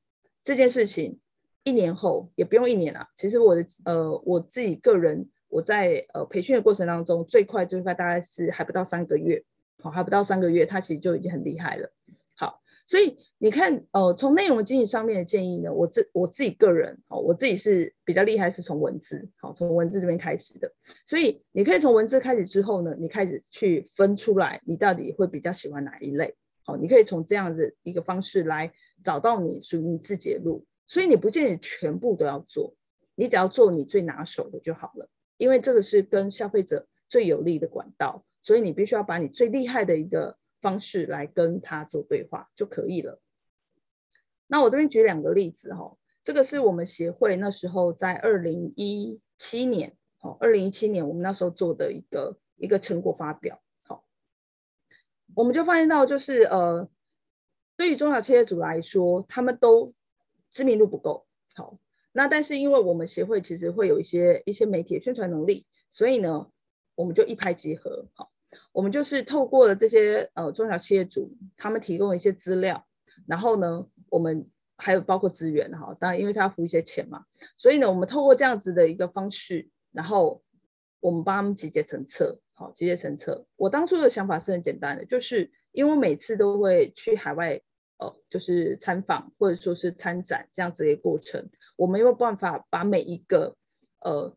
[0.45, 1.19] 这件事情
[1.65, 3.09] 一年后也不用一年了。
[3.15, 5.31] 其实我的呃我自己个人。
[5.49, 9.45] 我在呃培训的过程当中，最快最快大概是还不到三个月，
[9.83, 11.91] 好，还不到三个月，他其实就已经很厉害了。
[12.37, 20.73] 好，所以你看，呃，从内容经营上面的建议呢，我自我自己个人，好，我自己是比较厉害，是从文字，好，从文字这边开始的。
[21.07, 28.73] 所以你可以从文字开始之后呢，你开始去分出来，你到底会比较喜欢哪一类，好，你可以从这样子一个方式来
[29.03, 30.65] 找到你属于你自己的路。
[30.87, 32.75] 所以你不见得全部都要做，
[33.15, 35.09] 你只要做你最拿手的就好了。
[35.39, 43.21] 因为这个是跟消费者最有利的管道，所以你必须要把你最厉害的一个方式来跟他做对话就可以了。
[44.47, 54.05] 那我这边举两个例子哈，这个是我们协会那时候在二零一七年，哦，二零一七年我们那时候做的一个一个成果发表，好，
[55.35, 56.91] 我们就发现到就是呃，
[57.77, 59.95] 对于中小企业主来说，他们都
[60.51, 61.79] 知名度不够，好。
[62.13, 66.51] 那但是因为我们协会其实会有一些一些媒体宣传能力，所以呢，
[66.95, 68.33] 我们就一拍即合，好，
[68.73, 72.87] 我们就是透过了这些呃中小企业主他们提供一些资料，
[73.27, 80.43] 然后呢，我们还有包括资源哈，当然因为他要付一些钱嘛，所以呢，我们透过这样子的一个方式，然后
[81.01, 83.47] 我们帮他们集结成册，好，集结成册。
[83.57, 87.61] 我当初的想法是很简单的，就是因为每次都会去海外。
[88.01, 93.55] 呃，就是参访或者说是参展这样子的一个过程，我没有办法把每一个
[94.01, 94.37] 呃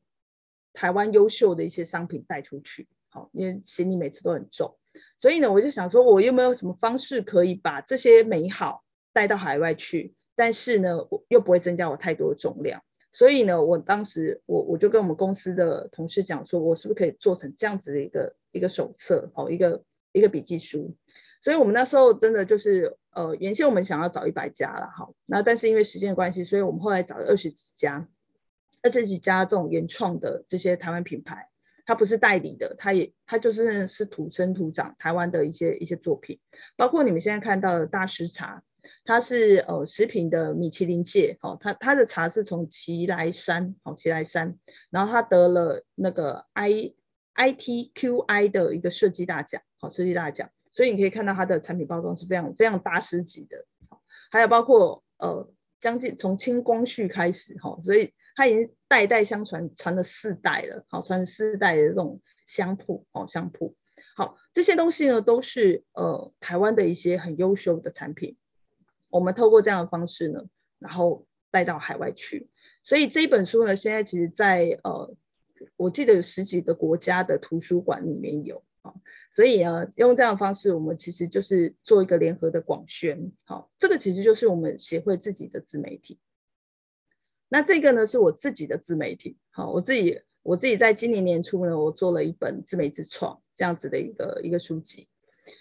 [0.73, 4.77] 台湾优秀的一些商品带出去，好，因为行李每次都很重，
[5.17, 20.95] 所以呢，我就想说，我又没有什么方式可以把这些美好带到海外去，但是呢，我又不会增加我太多的重量，所以呢，我当时我我就跟我们公司的同事讲说，我是不是可以做成这样子的一个一个手册，好，一个一个笔记书。
[21.41, 28.07] 所以我们那时候真的就是，呃，原先我们想要找一百家了，好，那但是因为时间的关系，所以我们后来找了二十几家。
[28.83, 31.49] 二十几家这种原创的这些台湾品牌，
[31.85, 36.39] 它不是代理的，它也它就是是土生土长台湾的一些一些作品，
[36.75, 38.63] 包括你们现在看到的大师茶，
[39.05, 44.57] 它是呃食品的米其林界，哦，它它的茶是从奇来山，哦奇来山，
[44.89, 46.95] 然后它得了那个 I
[47.33, 53.65] I T Q I 的一个设计大奖，好设计大奖，所以你可以看到它的产品包装是非常非常大师级的，
[54.29, 58.13] 还有包括呃将近从清光绪开始，哈，所以。
[58.33, 63.75] 它已经代代相传，传了四代了，好，传四代的这种香铺，哦，香铺，
[64.15, 68.37] 好，这些东西呢，都是呃台湾的一些很优秀的产品，
[69.09, 70.45] 我们透过这样的方式呢，
[70.79, 72.49] 然后带到海外去，
[72.83, 75.13] 所以这一本书呢，现在其实在呃，
[75.75, 78.99] 我记得有十几个国家的图书馆里面有，好，
[79.31, 86.19] 所以呢，用这样的方式，我们其实就是做一个联合的广宣，好，这个其实就是我们协会自己的自媒体。
[87.47, 95.07] 那这个呢，是我自己的自媒体，好，我自己我自己在今年年初呢，我做了一本自媒自创这样子的一个一个书籍，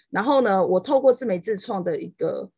[0.09, 2.49] 然后呢，我透过自媒自创的一个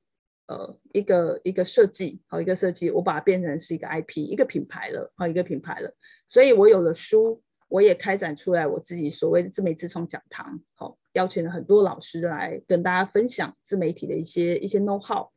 [0.45, 5.95] 呃一个一个设计，好一个设计，我把它变成是一个 IP 一个品牌了，好一个品牌了，
[6.28, 7.41] 所以我有了书，
[7.74, 15.30] 我也开展出来我自己所谓的自媒自创讲堂，好，邀请了很多老师来跟大家分享自媒体的一些一些 know how。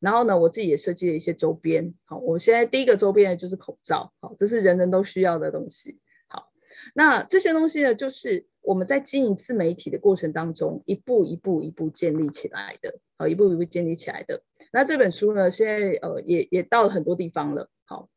[0.00, 1.94] 然后呢，我自己也设计了一些周边。
[2.04, 4.12] 好，我现在第一个周边就是口罩。
[4.20, 6.00] 好，这是人人都需要的东西。
[6.26, 6.50] 好，
[6.94, 12.98] 那这些东西呢，就是我们在经营自媒体的过程当中，一步一步一步建立起来的。
[13.16, 14.42] 好，一步一步建立起来的。
[14.72, 17.70] 那这本书呢，现在呃也也到了很多地方了。
[17.84, 18.08] 好，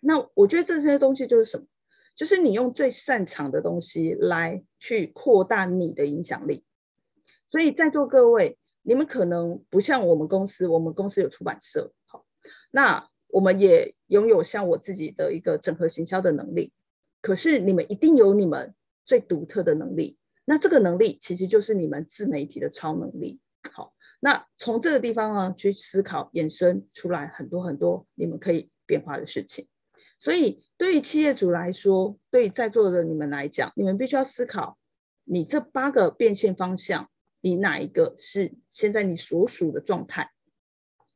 [0.00, 1.66] 那我觉得这些东西就是什么？
[2.16, 6.64] 就是你用最擅长的东西来去扩大你的影响力。
[7.46, 8.58] 所以在座各位。
[8.88, 12.24] 你们可能不像我们公司，我们公司有出版社，好，
[12.70, 16.72] 那我们也拥有像我自己的一个整合行销的能力。
[17.20, 23.40] 可是你们一定有你们最独特的能力，那这个能力其实就是你们自媒体的超能力。
[23.72, 29.66] 好，那从这个地方呢去思考，衍生出来很多很多你们可以变化的事情。
[30.20, 34.78] 所以对于企业主来说，对于在座的你们来讲，你们必须要思考，
[35.24, 37.08] 你这八个变现方向。
[37.42, 40.32] 你哪一个是现在你所属的状态？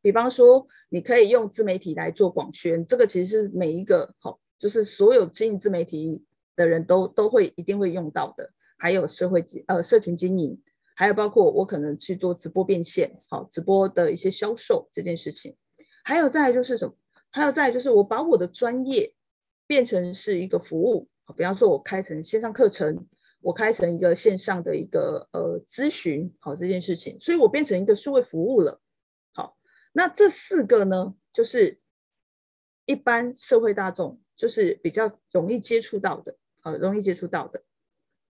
[0.01, 8.53] 比方说，你可以用自媒体来做广宣，这个其实是每一个好，就是所有经营自媒体的人都都会一定会用到的。
[8.79, 10.63] 还有社会呃社群经营，
[10.95, 15.57] 还有包括我可能去做直播变现，好，直播的一些销售这件事情。
[16.05, 16.95] 还有再来就是什么？
[17.31, 19.15] 还有再来就是我把我的专业
[19.71, 23.07] 变成是一个服务，比方说我开成线上课程。
[23.43, 28.83] 我开成一个线上的一个呃咨询，好这件事情，所以我变成一个数位服务了。
[29.33, 29.57] 好，
[29.93, 31.81] 那这四个呢，就是
[32.85, 37.63] 一般社会大众就是比较容易接触到的，好容易接触到的。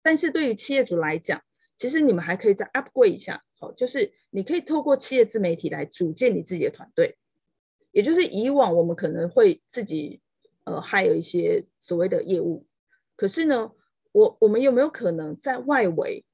[0.02, 1.42] 但是对于企业主来讲，
[1.76, 7.18] 其实你们还可以再 upgrade 一下，好，就是你可以透过企业自媒体来组建你自己的团队，
[7.90, 10.22] 也就是以往我们可能会自己
[10.64, 12.66] 呃还有一些所谓的业务，
[13.16, 13.72] 可是呢。
[14.14, 16.26] 我我们有没有可能在外围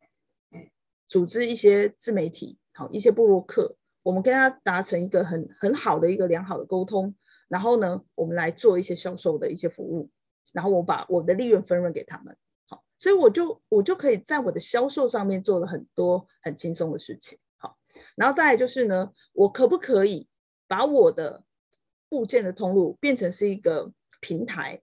[1.07, 7.15] 组织一些自媒体，好一些部落客，我们跟他达成一个很很好的一个良好的沟通，
[7.47, 10.11] 然后呢，我们来做一些销售的一些服务，
[10.53, 17.79] 然后我把我的利润分润给他们，好，所以我就我就可以在我的销售上面做了很多很轻松的事情，好，
[18.17, 20.29] 然后再来就是呢，我可不可以
[20.67, 21.45] 把我的
[22.09, 24.83] 部件的通路变成是一个平台，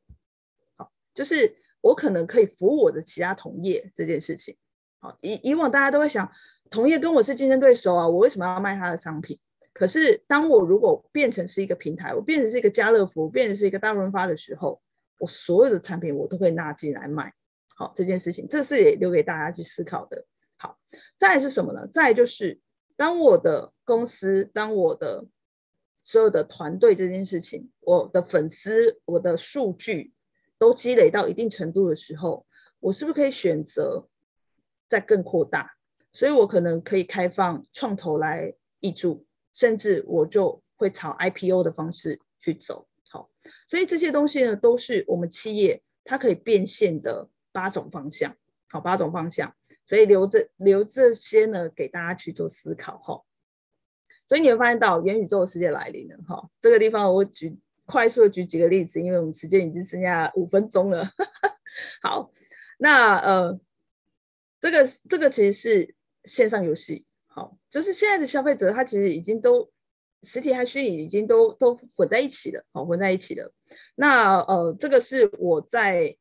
[0.75, 1.57] 好，就是。
[1.85, 4.57] 我可能可以服务我的其他同业这件事情，
[4.97, 6.31] 好，以以往大家都会想，
[6.71, 9.37] 同业跟我是竞争对手啊，我为什么要卖他的商品？
[9.71, 14.81] 可是当我如果变成是一个平台，我变成是一个家乐福，变成是一个大润发的时候，
[15.19, 17.35] 我所有的产品我都会纳进来卖，
[17.75, 20.25] 好，这件事情，这是也留给大家去思考的。
[20.57, 20.79] 好，
[21.19, 21.85] 再是什么呢？
[21.85, 22.59] 再就是
[22.95, 25.27] 当我的公司，当我的
[26.05, 30.13] 所有的团队这件事情，我的粉丝，我的数据。
[30.57, 32.47] 都积累到一定程度的时候，
[32.79, 34.07] 我是不是可以选择
[34.87, 35.75] 再更扩大？
[36.13, 42.87] 所以我可能可以开放创投来挹注，甚至我就会朝 IPO 的方式去走。
[43.09, 43.29] 好，
[43.67, 48.37] 所以这些东西呢，都是我们企业它可以变现的八种方向。
[48.69, 52.97] 好，八种方向，所以留着留这些呢，给大家去做思考。
[52.99, 53.23] 哈，
[54.27, 56.17] 所以你会发现到元宇宙的世界来临了。
[56.27, 57.57] 哈，这个地方我举。
[57.87, 61.07] 快速的举几个例子，因为我们时间已经剩下五分钟了。
[62.01, 62.31] 好，
[62.79, 63.59] 那呃，
[64.59, 69.69] 这个这个其实是线上游戏，好，就是现在的消费者他其实已经都
[70.23, 73.53] 实体和虚拟已经都都混在一起了，好，混在一起了。
[73.93, 76.17] 那呃，这个是我在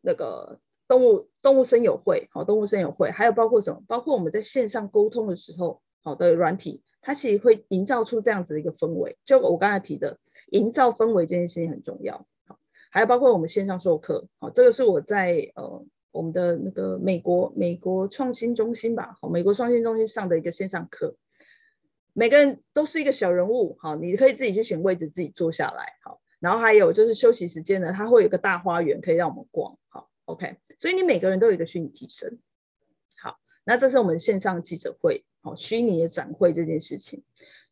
[0.00, 3.82] 那个动物动物森友会，好，动物森友会，还有包括什么？
[3.86, 9.16] 包括我们在线上沟通的时候，好的软体，它其实会营造出这样子的一个氛围。
[9.24, 10.18] 就我刚才提的，
[10.50, 12.26] 营造氛围这件事情很重要。
[12.46, 12.58] 好，
[12.90, 21.16] 还有包括我们线上授课，好，这个是我在呃我们的那个美国美国创新中心吧，好，美国创新中心上的一个线上课。
[22.12, 26.20] 每个人都是一个小人物，好，你可以自己去选位置，自己坐下来，好。
[26.40, 30.56] 然后还有就是休息时间呢，它会有个大花园可以让我们逛，好，OK。
[30.76, 32.40] 所以你每个人都有一个虚拟替身，
[33.64, 37.22] 那这是我们线上记者会，好，虚拟的展会这件事情。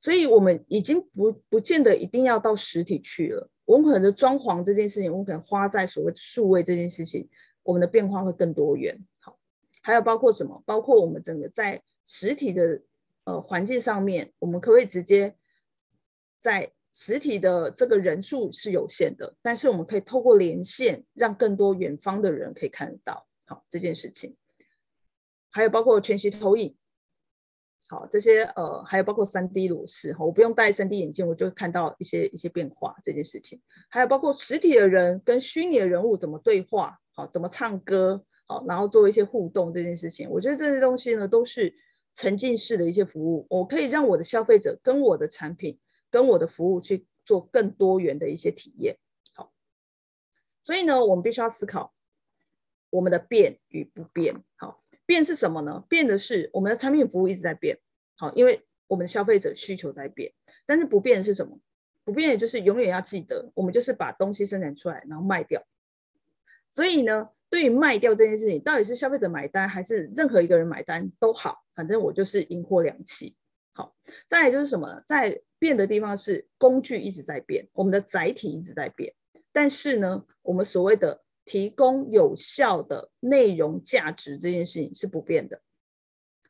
[0.00, 7.28] 所以我们已经不不见得一定要到实体去了，我们可能的装潢这件事情，我们可能花在所谓的数位这件事情，
[7.62, 9.38] 我们的变化会更多元，好。
[9.82, 10.62] 还有包括什么？
[10.66, 12.82] 包括我们整个在实体的。
[13.24, 15.36] 呃，环境上面，我们可不可以直接
[16.38, 23.28] 在实体的这个人数是有限的，但是我们可以透过连线，让更多远方的人可以看得到。
[23.44, 24.36] 好，这件事情，
[25.50, 26.76] 还有包括全息投影，
[27.88, 32.96] 好，这些呃，还有包括三 D 裸视，我不用戴三 D 眼镜，我就看到一些一些变化。
[33.04, 39.72] 这件事情，还有包括实体的人跟虚拟的人物怎么对话，好，怎么唱歌，好，然后做一些互动。
[39.72, 41.76] 这件事情，我觉得这些东西呢，都是。
[42.12, 45.78] 沉浸式的一些服务，我可以让我的消费者跟我的产品、
[46.10, 48.98] 跟我的服务去做更多元的一些体验。
[49.32, 49.52] 好，
[50.60, 51.94] 所以呢，我们必须要思考
[52.90, 54.42] 我们的变与不变。
[54.56, 55.84] 好，变是什么呢？
[55.88, 57.80] 变的是我们的产品服务一直在变。
[58.14, 60.34] 好，因为我们消费者需求在变。
[60.66, 61.58] 但是不变的是什么？
[62.04, 65.64] 不变的就是永远要记得，我们就是把东西生产出来，然后卖掉。
[66.68, 71.64] 所以呢，对于卖掉这件事情，到底是消费者买单还是任何一个人买单都好。
[71.74, 73.34] 反正我就是银货两訖。
[73.72, 73.96] 好，
[74.28, 75.02] 再来就是什么呢？
[75.08, 79.14] 在变的地方是工具一直在变，我们的载体一直在变，
[79.50, 85.62] 但是呢，我们所谓的提供有效的内容价值这件事情是不变的。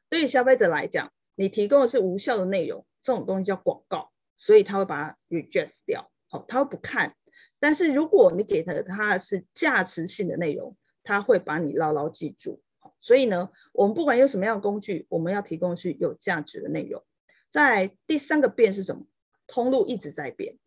[0.09, 7.16] 对于消费者来讲，你提供的是无效的内容，这种东西叫广告，所以他会把它 reject 掉，好，他会不看。
[7.59, 12.62] 但是如果你给他的他是价值性的内容，他会把你牢牢记住。
[13.01, 17.05] 所以呢，我们不管用什么样的工具，我们要提供是有价值的内容。
[17.51, 19.07] 在第三个变是什么？
[19.47, 20.59] 通路一直在变，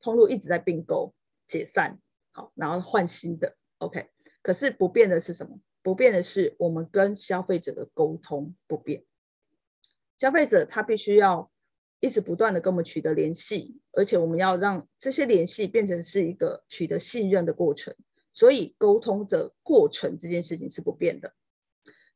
[0.00, 1.14] 通路一直在并购、
[1.48, 1.98] 解散，
[2.32, 3.56] 好，然后换新的。
[3.78, 4.10] OK，
[4.42, 5.60] 可是不变的是什么？
[5.82, 9.04] 不变的是我们跟消费者的沟通不变。
[10.18, 11.50] 消费者他必须要
[11.98, 17.96] 一直不断的跟我们取得联系，而且我们要让这些联系变成是一个取得信任的过程。
[18.32, 21.34] 所以沟通的过程这件事情是不变的。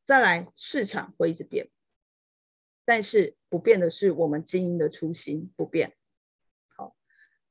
[0.03, 1.69] 再来，市场会一直变，
[2.85, 5.95] 但是不变的是我们经营的初心不变。
[6.75, 6.95] 好，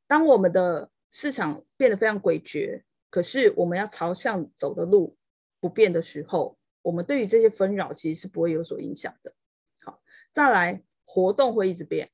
[0.06, 5.16] 当我们的市场变得非常诡谲，可是我们要朝向走的路
[5.60, 9.32] 不变的时候，我们对于这些纷扰其实是不会有所影响的。
[9.82, 10.02] 好，
[10.34, 12.10] 再来，活动会一直变，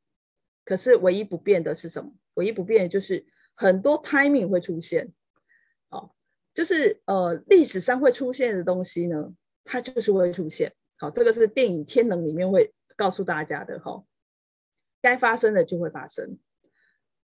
[0.64, 2.12] 可是唯一不变的是什么？
[2.34, 3.26] 唯一不变的就是
[3.57, 5.12] 很多 timing 会出现。
[5.88, 6.14] 好，
[6.55, 9.34] 就是呃历史上会出现的东西呢，
[9.64, 14.05] 它就是会出现，好，这个是电影《天能》里面会告诉大家的哈，
[15.00, 16.38] 该发生的就会发生，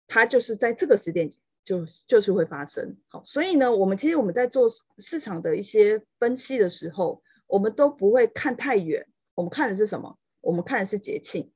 [0.07, 1.31] 它就是在这个时点
[1.69, 9.05] 就就是会发生，好，所以呢，我们其实我们在做市场的一些分析的时候，我们都不会看太远，
[9.35, 10.17] 我们看的是什么？
[10.41, 11.51] 我们看的是节庆。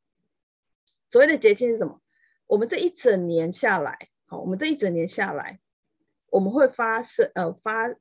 [1.10, 2.00] 所谓的节庆是什么？
[2.46, 5.60] 我们这一整年下来，好，我们这一整年下来，
[6.30, 7.96] 我们会发生呃发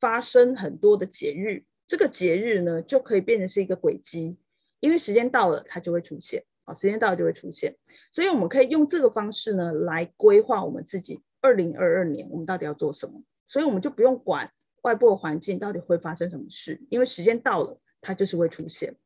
[0.00, 1.66] 发生很多的节日。
[1.86, 4.38] 这个节日呢，就可以变成是一个轨迹，
[4.80, 6.46] 因为时间到了，它就会出现。
[6.64, 7.78] 啊，时间到了就会出现，
[8.10, 13.22] 所以我们可以用这个方式呢，来规划我们自己二零二二年我们到底要做什么。
[13.46, 18.96] 所以我们就不用管外部的环境到底会发生什么事，因为时间到了，它就是会出现。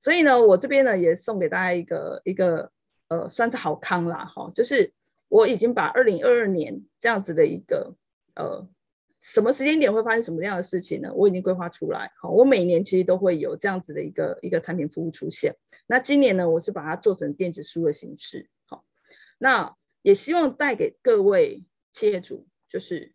[0.00, 2.72] 所以呢，我这边呢也送给大家一个一个
[3.08, 4.92] 呃，算是好康啦，哈，就是
[5.28, 7.94] 我已经把二零二二年这样子的一个
[8.34, 8.68] 呃。
[9.18, 11.12] 什么时间点会发生什么样的事情呢？
[11.14, 12.12] 我已经规划出来。
[12.20, 15.56] 好，我每年其实都会有这样子的一个一个产品服务出现。
[15.86, 18.50] 那今年呢，我是把它做成电子书的形式。
[18.66, 18.84] 好，
[19.38, 19.74] 那
[20.06, 23.12] 也希望带给各位企业主，就是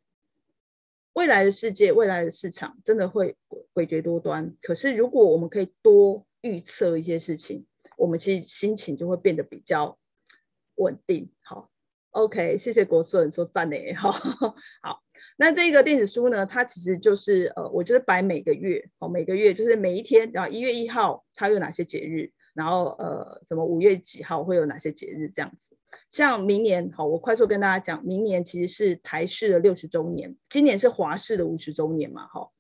[1.14, 4.58] 未来的世界、未来的市场真的会诡诡谲多端。
[4.62, 7.66] 可是如果我们可以多预测一些事情，
[7.96, 9.98] 我们其实心情就会变得比较
[10.76, 11.32] 稳定。
[11.42, 11.72] 好
[12.10, 13.78] ，OK，谢谢国顺说赞呢。
[13.96, 15.02] 好，好。
[15.38, 25.78] 那这个电子书呢，它其实就是呃，我就是摆每个月哦，每个月就是每一天，然后一月一号它有哪些节日，然后呃什么五月几号会有哪些节日这样子。
[26.10, 32.52] 像明年好，我快速跟大家讲，明年其实是台式的六十周年，今年是华视的五十周年嘛，哈。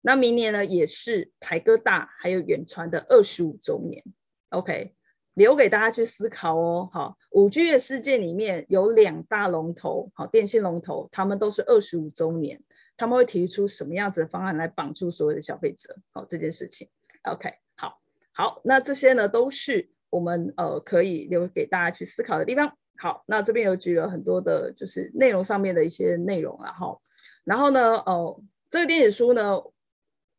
[0.00, 4.04] 那明年呢也是台哥大还有远传的二十五周年
[4.50, 4.94] ，OK。
[5.32, 12.62] 留给大家去思考哦，好，五 G 的世界里面有两大龙头，好，电信龙头，他们都是二十五周年，
[12.96, 16.88] 他们会提出什么样子的方案来绑住所有的消费者，好，这件事情
[17.24, 18.00] ，OK，好，
[18.30, 27.00] 好，那这些呢都是我们呃可以留给大家去思考的地方，好，那这边有举了很多的就是内容上面的一些内容了哈，
[27.42, 29.60] 然后呢，哦、呃，这个电子书呢，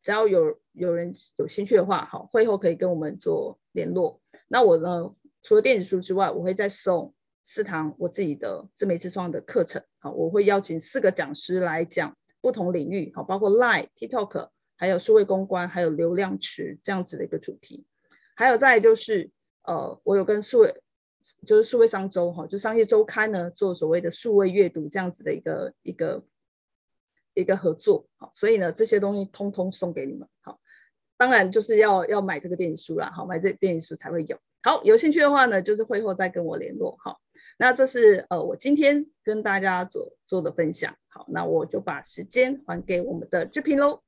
[0.00, 4.22] 只要有有人有兴趣的话，好，会后可以跟我们做联络。
[4.48, 5.12] 那我呢，
[5.42, 7.12] 除了电子书之外，我会再送
[7.44, 9.82] 四堂我自己的自媒体创的课程。
[9.98, 17.84] 好，我会邀请四个讲师来讲不同领域，好，包括 Line、TikTok，还有数位公关，还有流量池这样子的一个主题。
[18.38, 19.30] 还有再就是，
[19.66, 20.82] 呃，我有跟数位，
[21.46, 26.24] 就是数位商周哈，就商业周刊呢，做所谓的数位阅读这样子的一个一个
[27.34, 28.08] 一个合作。
[28.16, 30.28] 好，所以呢，这些东西通通送给你们。
[30.40, 30.60] 好。
[31.18, 34.38] 当然就是要要买这个电子书啦，好，买这电子书才会有。
[34.62, 36.98] 好，有兴趣的话呢，就是会后再跟我联络。
[37.02, 37.20] 好，
[37.56, 40.94] 那这是呃我今天跟大家做做的分享。
[41.08, 44.02] 好，那我就把时间还给我们的志平喽。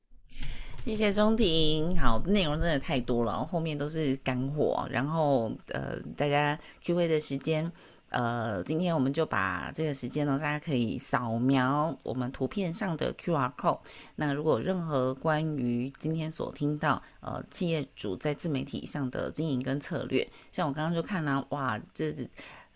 [0.88, 1.94] 谢谢中庭。
[1.98, 4.88] 好，内容真的太多了，后面都是干货。
[4.90, 7.70] 然后呃，大家 Q&A 的时间。
[8.08, 13.80] 呃，今天我们就把这个时间呢，大家可以扫描我们图片上的 QR code。
[14.16, 22.14] 那如果任何关于今天所听到，呃，企业主在自媒体上的经营跟策略，像我刚刚就看了，哇，这。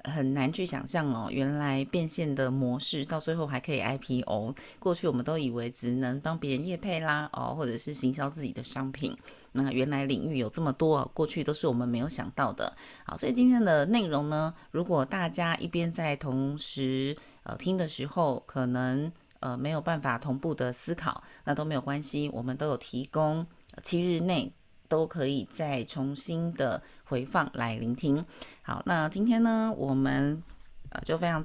[0.05, 4.55] 很难去想象哦，原来变现的模式到最后还可以 IPO。
[4.79, 9.17] 过去我们都以为只能帮别人业配啦，哦，或者是行销自己的商品。
[9.53, 12.75] 那原来领域有这么多，过去都是我们没有想到的。
[13.05, 23.47] 好，所以今天的内容呢，如果大家一边在同时呃听的时候，可能呃没有办法同步的思考，那都没有关系，我们都有提供
[23.83, 24.53] 七日内。
[24.93, 28.23] 都可以再重新的回放来聆听。
[28.61, 30.43] 好，那今天呢，我们
[30.91, 31.43] 呃就非常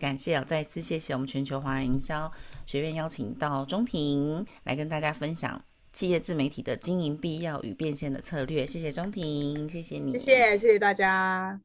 [0.00, 2.28] 感谢啊，再一次谢谢我们全球华人营销
[2.66, 8.66] 学院邀请到钟婷来跟大家分享企业自媒体的经营必要与变现的策略。
[8.66, 11.60] 谢谢钟婷，谢谢你，谢谢谢谢大家。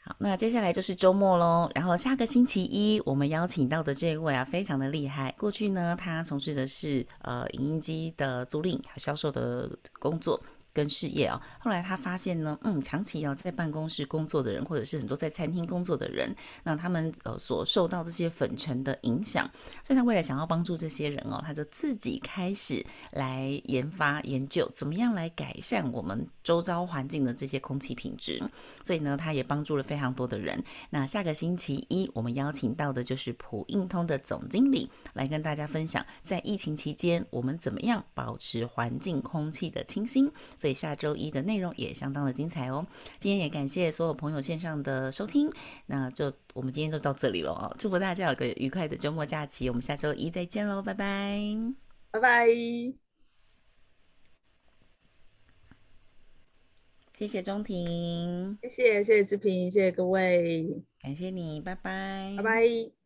[0.00, 1.70] 好，那接下来就是周末喽。
[1.74, 5.34] 然后下个星期一，我们邀请到的这位啊，非常的厉害。
[5.36, 10.40] 过去呢，他从事的是呃影音机的租赁和销售的工作。
[10.72, 19.50] 跟事业啊，后来他发现呢，嗯，长期要在办公室工作的人，或者是很多在餐厅工作的人，那他们呃所受到这些粉尘的影响，
[19.84, 28.40] 所以他为了想要帮助这些人哦，他就自己开始来研发研究，怎么样来改善我们周遭环境的这些空气品质。
[28.84, 30.62] 所以呢，他也帮助了非常多的人。
[30.90, 40.30] 那下个星期一，我们邀请到的就是普应通的总经理来跟大家分享，在疫情期间我们怎么样保持环境空气的清新。
[40.58, 42.86] 所以下周一的内容也相当的精彩哦。
[43.18, 45.48] 今天也感谢所有朋友线上的收听，
[45.86, 47.74] 那就我们今天就到这里了哦。
[47.78, 51.40] 祝福大家有个愉快的周末假期，我们下周一再见喽，拜拜，
[52.10, 52.48] 拜拜。
[57.14, 62.97] 谢谢钟婷，谢谢谢谢志平，谢谢各位，感谢你，拜拜，拜拜。